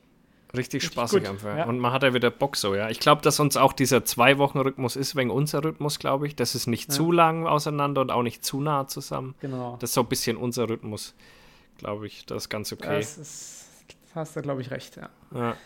[0.54, 1.56] Richtig, spaßig einfach.
[1.56, 1.64] Ja.
[1.64, 2.90] Und man hat ja wieder Bock so, ja.
[2.90, 6.36] Ich glaube, dass uns auch dieser Zwei-Wochen-Rhythmus ist, wegen unser Rhythmus, glaube ich.
[6.36, 6.94] Das ist nicht ja.
[6.94, 9.34] zu lang auseinander und auch nicht zu nah zusammen.
[9.40, 9.78] Genau.
[9.80, 11.14] Das ist so ein bisschen unser Rhythmus
[11.82, 12.24] glaube ich.
[12.26, 12.98] Das ist ganz okay.
[12.98, 15.10] Das ist, hast du, glaube ich, recht, ja.
[15.34, 15.56] ja.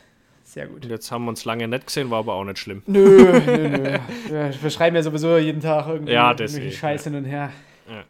[0.42, 0.84] Sehr gut.
[0.84, 2.82] Und jetzt haben wir uns lange nicht gesehen, war aber auch nicht schlimm.
[2.86, 3.98] Nö, nö, nö.
[4.62, 7.52] Wir, schreiben ja sowieso jeden Tag irgendwie ja, irgendwelche Scheiß hin und her.
[7.88, 8.04] Ja.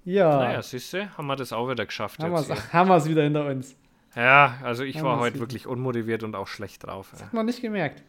[0.04, 0.36] ja.
[0.38, 2.20] Naja, siehst du, haben wir das auch wieder geschafft.
[2.22, 3.76] Haben wir es wieder hinter uns.
[4.16, 7.08] Ja, also ich haben war heute wirklich unmotiviert und auch schlecht drauf.
[7.12, 8.02] Das hat man nicht gemerkt.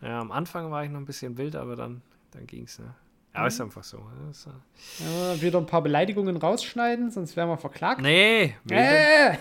[0.00, 2.78] Ja, am Anfang war ich noch ein bisschen wild, aber dann, dann ging es.
[2.78, 2.94] Ne?
[3.34, 4.00] Ja, ist einfach so.
[4.30, 4.46] Ist,
[5.00, 8.00] ja, wieder ein paar Beleidigungen rausschneiden, sonst wären wir verklagt.
[8.00, 8.54] Nee.
[8.70, 9.36] Äh,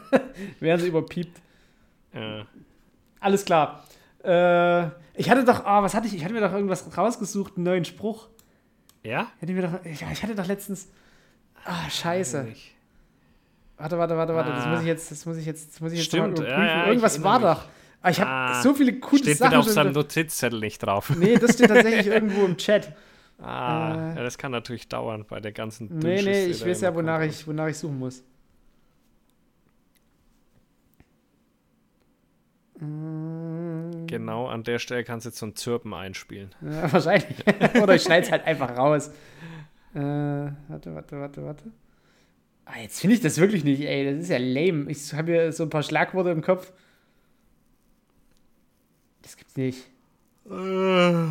[0.60, 1.40] werden sie überpiept.
[2.14, 2.46] Ja.
[3.18, 3.84] Alles klar.
[4.22, 6.14] Äh, ich hatte doch, oh, was hatte ich?
[6.14, 8.28] Ich hatte mir doch irgendwas rausgesucht, einen neuen Spruch.
[9.02, 9.26] Ja?
[9.40, 10.88] Hätte mir doch, ich, ich hatte doch letztens.
[11.64, 12.46] Ah, oh, scheiße.
[13.76, 14.52] Warte, warte, warte, warte.
[14.52, 14.56] Ah.
[14.56, 16.64] Das muss ich jetzt, das muss ich jetzt, das muss ich jetzt Stimmt, überprüfen.
[16.64, 17.48] Ja, Irgendwas war mich.
[17.48, 17.64] doch.
[18.00, 19.50] Ah, ich habe ah, so viele coole steht Sachen.
[19.50, 21.10] Steht auf seinem Notizzettel nicht drauf.
[21.16, 22.92] Nee, das steht tatsächlich irgendwo im Chat.
[23.38, 26.94] Ah, äh, ja, das kann natürlich dauern bei der ganzen Nee, nee, ich weiß ja,
[26.94, 28.22] wonach ich, wonach ich suchen muss.
[34.08, 36.50] Genau, an der Stelle kannst du jetzt so ein Zirpen einspielen.
[36.62, 37.36] Ja, wahrscheinlich.
[37.82, 39.08] Oder ich schneide es halt einfach raus.
[39.94, 41.64] Äh, warte, warte, warte, warte.
[42.64, 44.04] Ah, jetzt finde ich das wirklich nicht, ey.
[44.04, 44.90] Das ist ja lame.
[44.90, 46.72] Ich habe hier so ein paar Schlagworte im Kopf.
[49.22, 49.88] Das gibt's nicht.
[50.50, 51.26] Äh.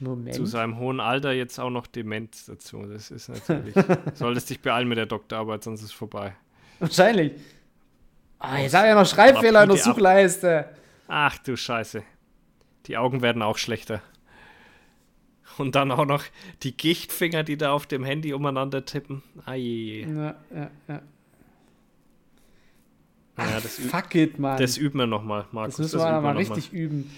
[0.00, 0.34] Moment.
[0.34, 2.84] Zu seinem hohen Alter jetzt auch noch Demenz dazu.
[2.86, 3.74] Das ist natürlich.
[4.14, 6.34] solltest dich beeilen mit der Doktorarbeit, sonst ist es vorbei.
[6.78, 7.32] Wahrscheinlich.
[8.38, 10.70] Ah, jetzt habe ich ja noch Schreibfehler in der Suchleiste.
[11.08, 12.02] Ach du Scheiße.
[12.86, 14.00] Die Augen werden auch schlechter.
[15.58, 16.24] Und dann auch noch
[16.62, 19.22] die Gichtfinger, die da auf dem Handy umeinander tippen.
[19.44, 20.14] Ah, je, je.
[20.14, 21.02] Ja, ja, ja.
[23.36, 24.58] Naja, das Fuck it, Mann.
[24.58, 25.76] Das üben wir nochmal, Markus.
[25.76, 27.10] Das müssen wir das mal richtig üben.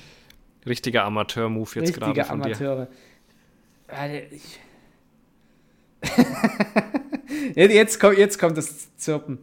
[0.67, 2.89] Richtiger Amateur-Move jetzt gerade von Amateure.
[3.89, 4.23] dir.
[7.55, 9.39] Jetzt, kommt, jetzt kommt das Zirpen.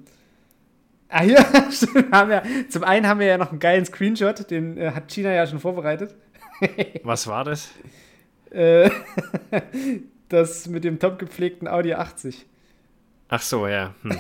[1.10, 1.38] Ah, hier,
[2.12, 5.34] haben wir, zum einen haben wir ja noch einen geilen Screenshot, den äh, hat China
[5.34, 6.16] ja schon vorbereitet.
[7.04, 7.70] Was war das?
[8.52, 8.92] Äh,
[10.30, 12.46] das mit dem top gepflegten Audi 80.
[13.30, 13.96] Ach so, ja.
[14.04, 14.18] Hm.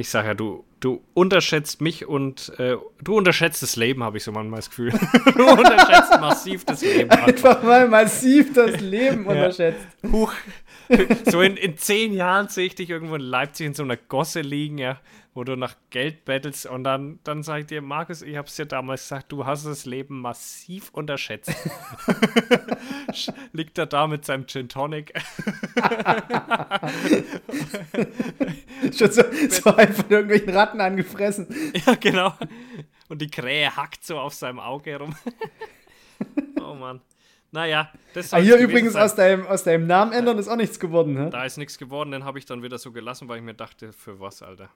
[0.00, 4.24] Ich sag ja, du, du unterschätzt mich und äh, du unterschätzt das Leben, habe ich
[4.24, 4.92] so manchmal das Gefühl.
[5.36, 7.10] du unterschätzt massiv das Leben.
[7.10, 9.30] Einfach, einfach mal massiv das Leben ja.
[9.30, 9.86] unterschätzt.
[10.10, 10.32] Huch.
[11.30, 14.40] So in, in zehn Jahren sehe ich dich irgendwo in Leipzig in so einer Gosse
[14.40, 14.98] liegen, ja,
[15.34, 18.56] wo du nach Geld bettelst und dann, dann sage ich dir, Markus, ich habe es
[18.56, 21.54] dir damals gesagt, du hast das Leben massiv unterschätzt.
[23.52, 25.12] Liegt er da mit seinem Gin Tonic.
[28.96, 31.46] Schon so, so halb von irgendwelchen Ratten angefressen.
[31.86, 32.34] Ja, genau.
[33.08, 35.14] Und die Krähe hackt so auf seinem Auge rum.
[36.60, 37.00] oh Mann.
[37.52, 41.16] Naja, das ah, Hier übrigens aus deinem, aus deinem Namen ändern ist auch nichts geworden,
[41.16, 41.30] hä?
[41.30, 43.92] Da ist nichts geworden, den habe ich dann wieder so gelassen, weil ich mir dachte,
[43.92, 44.68] für was, Alter.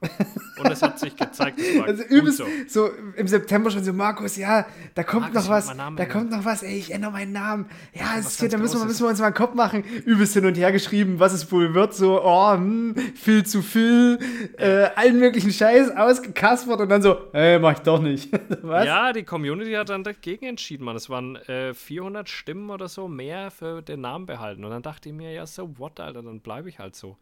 [0.58, 2.46] Und es hat sich gezeigt, es war also übelst so.
[2.66, 2.90] so.
[3.16, 4.66] im September schon so, Markus, ja,
[4.96, 6.08] da kommt Markus, noch was, da ändern.
[6.08, 7.66] kommt noch was, ey, ich ändere meinen Namen.
[7.92, 9.84] Ja, es geht, da müssen wir, müssen wir uns mal einen Kopf machen.
[10.04, 14.18] Übelst hin und her geschrieben, was es wohl wird, so, oh, hm, viel zu viel,
[14.58, 18.30] äh, allen möglichen Scheiß ausgekaspert und dann so, ey, mach ich doch nicht.
[18.62, 18.84] was?
[18.84, 20.96] Ja, die Community hat dann dagegen entschieden, Mann.
[20.96, 24.64] Es waren äh, 400 Stimmen Stimmen oder so mehr für den Namen behalten.
[24.64, 27.16] Und dann dachte ich mir, ja, so what, Alter, dann bleibe ich halt so.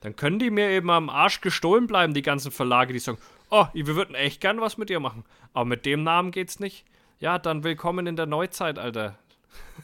[0.00, 3.18] Dann können die mir eben am Arsch gestohlen bleiben, die ganzen Verlage, die sagen,
[3.50, 5.24] oh, wir würden echt gern was mit dir machen.
[5.52, 6.86] Aber mit dem Namen geht's nicht.
[7.18, 9.18] Ja, dann willkommen in der Neuzeit, Alter.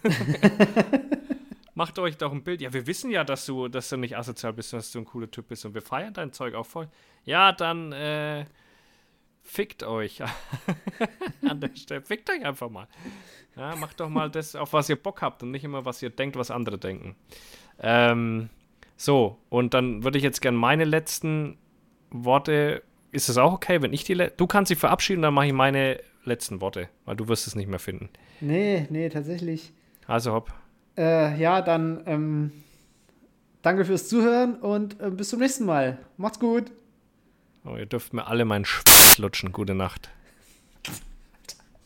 [1.75, 2.63] macht euch doch ein Bild.
[2.63, 5.31] Ja, wir wissen ja, dass du, dass du nicht asozial bist, dass du ein cooler
[5.31, 6.89] Typ bist und wir feiern dein Zeug auch voll.
[7.25, 8.47] Ja, dann äh,
[9.47, 10.21] fickt euch
[11.49, 12.03] an der Stelle.
[12.03, 12.89] Fickt euch einfach mal.
[13.57, 16.11] Ja, macht doch mal das, auf was ihr Bock habt und nicht immer, was ihr
[16.11, 17.17] denkt, was andere denken.
[17.79, 18.51] Ähm,
[18.97, 21.57] so, und dann würde ich jetzt gerne meine letzten
[22.11, 22.83] Worte.
[23.13, 24.15] Ist es auch okay, wenn ich die.
[24.37, 27.69] Du kannst sie verabschieden, dann mache ich meine letzten Worte, weil du wirst es nicht
[27.69, 28.11] mehr finden.
[28.41, 29.73] Nee, nee, tatsächlich.
[30.07, 30.53] Also hopp.
[30.99, 32.53] Äh, ja, dann ähm,
[33.63, 35.99] danke fürs Zuhören und äh, bis zum nächsten Mal.
[36.17, 36.73] Macht's gut.
[37.67, 39.51] Oh, ihr dürft mir alle meinen Schwanz lutschen.
[39.51, 40.09] Gute Nacht.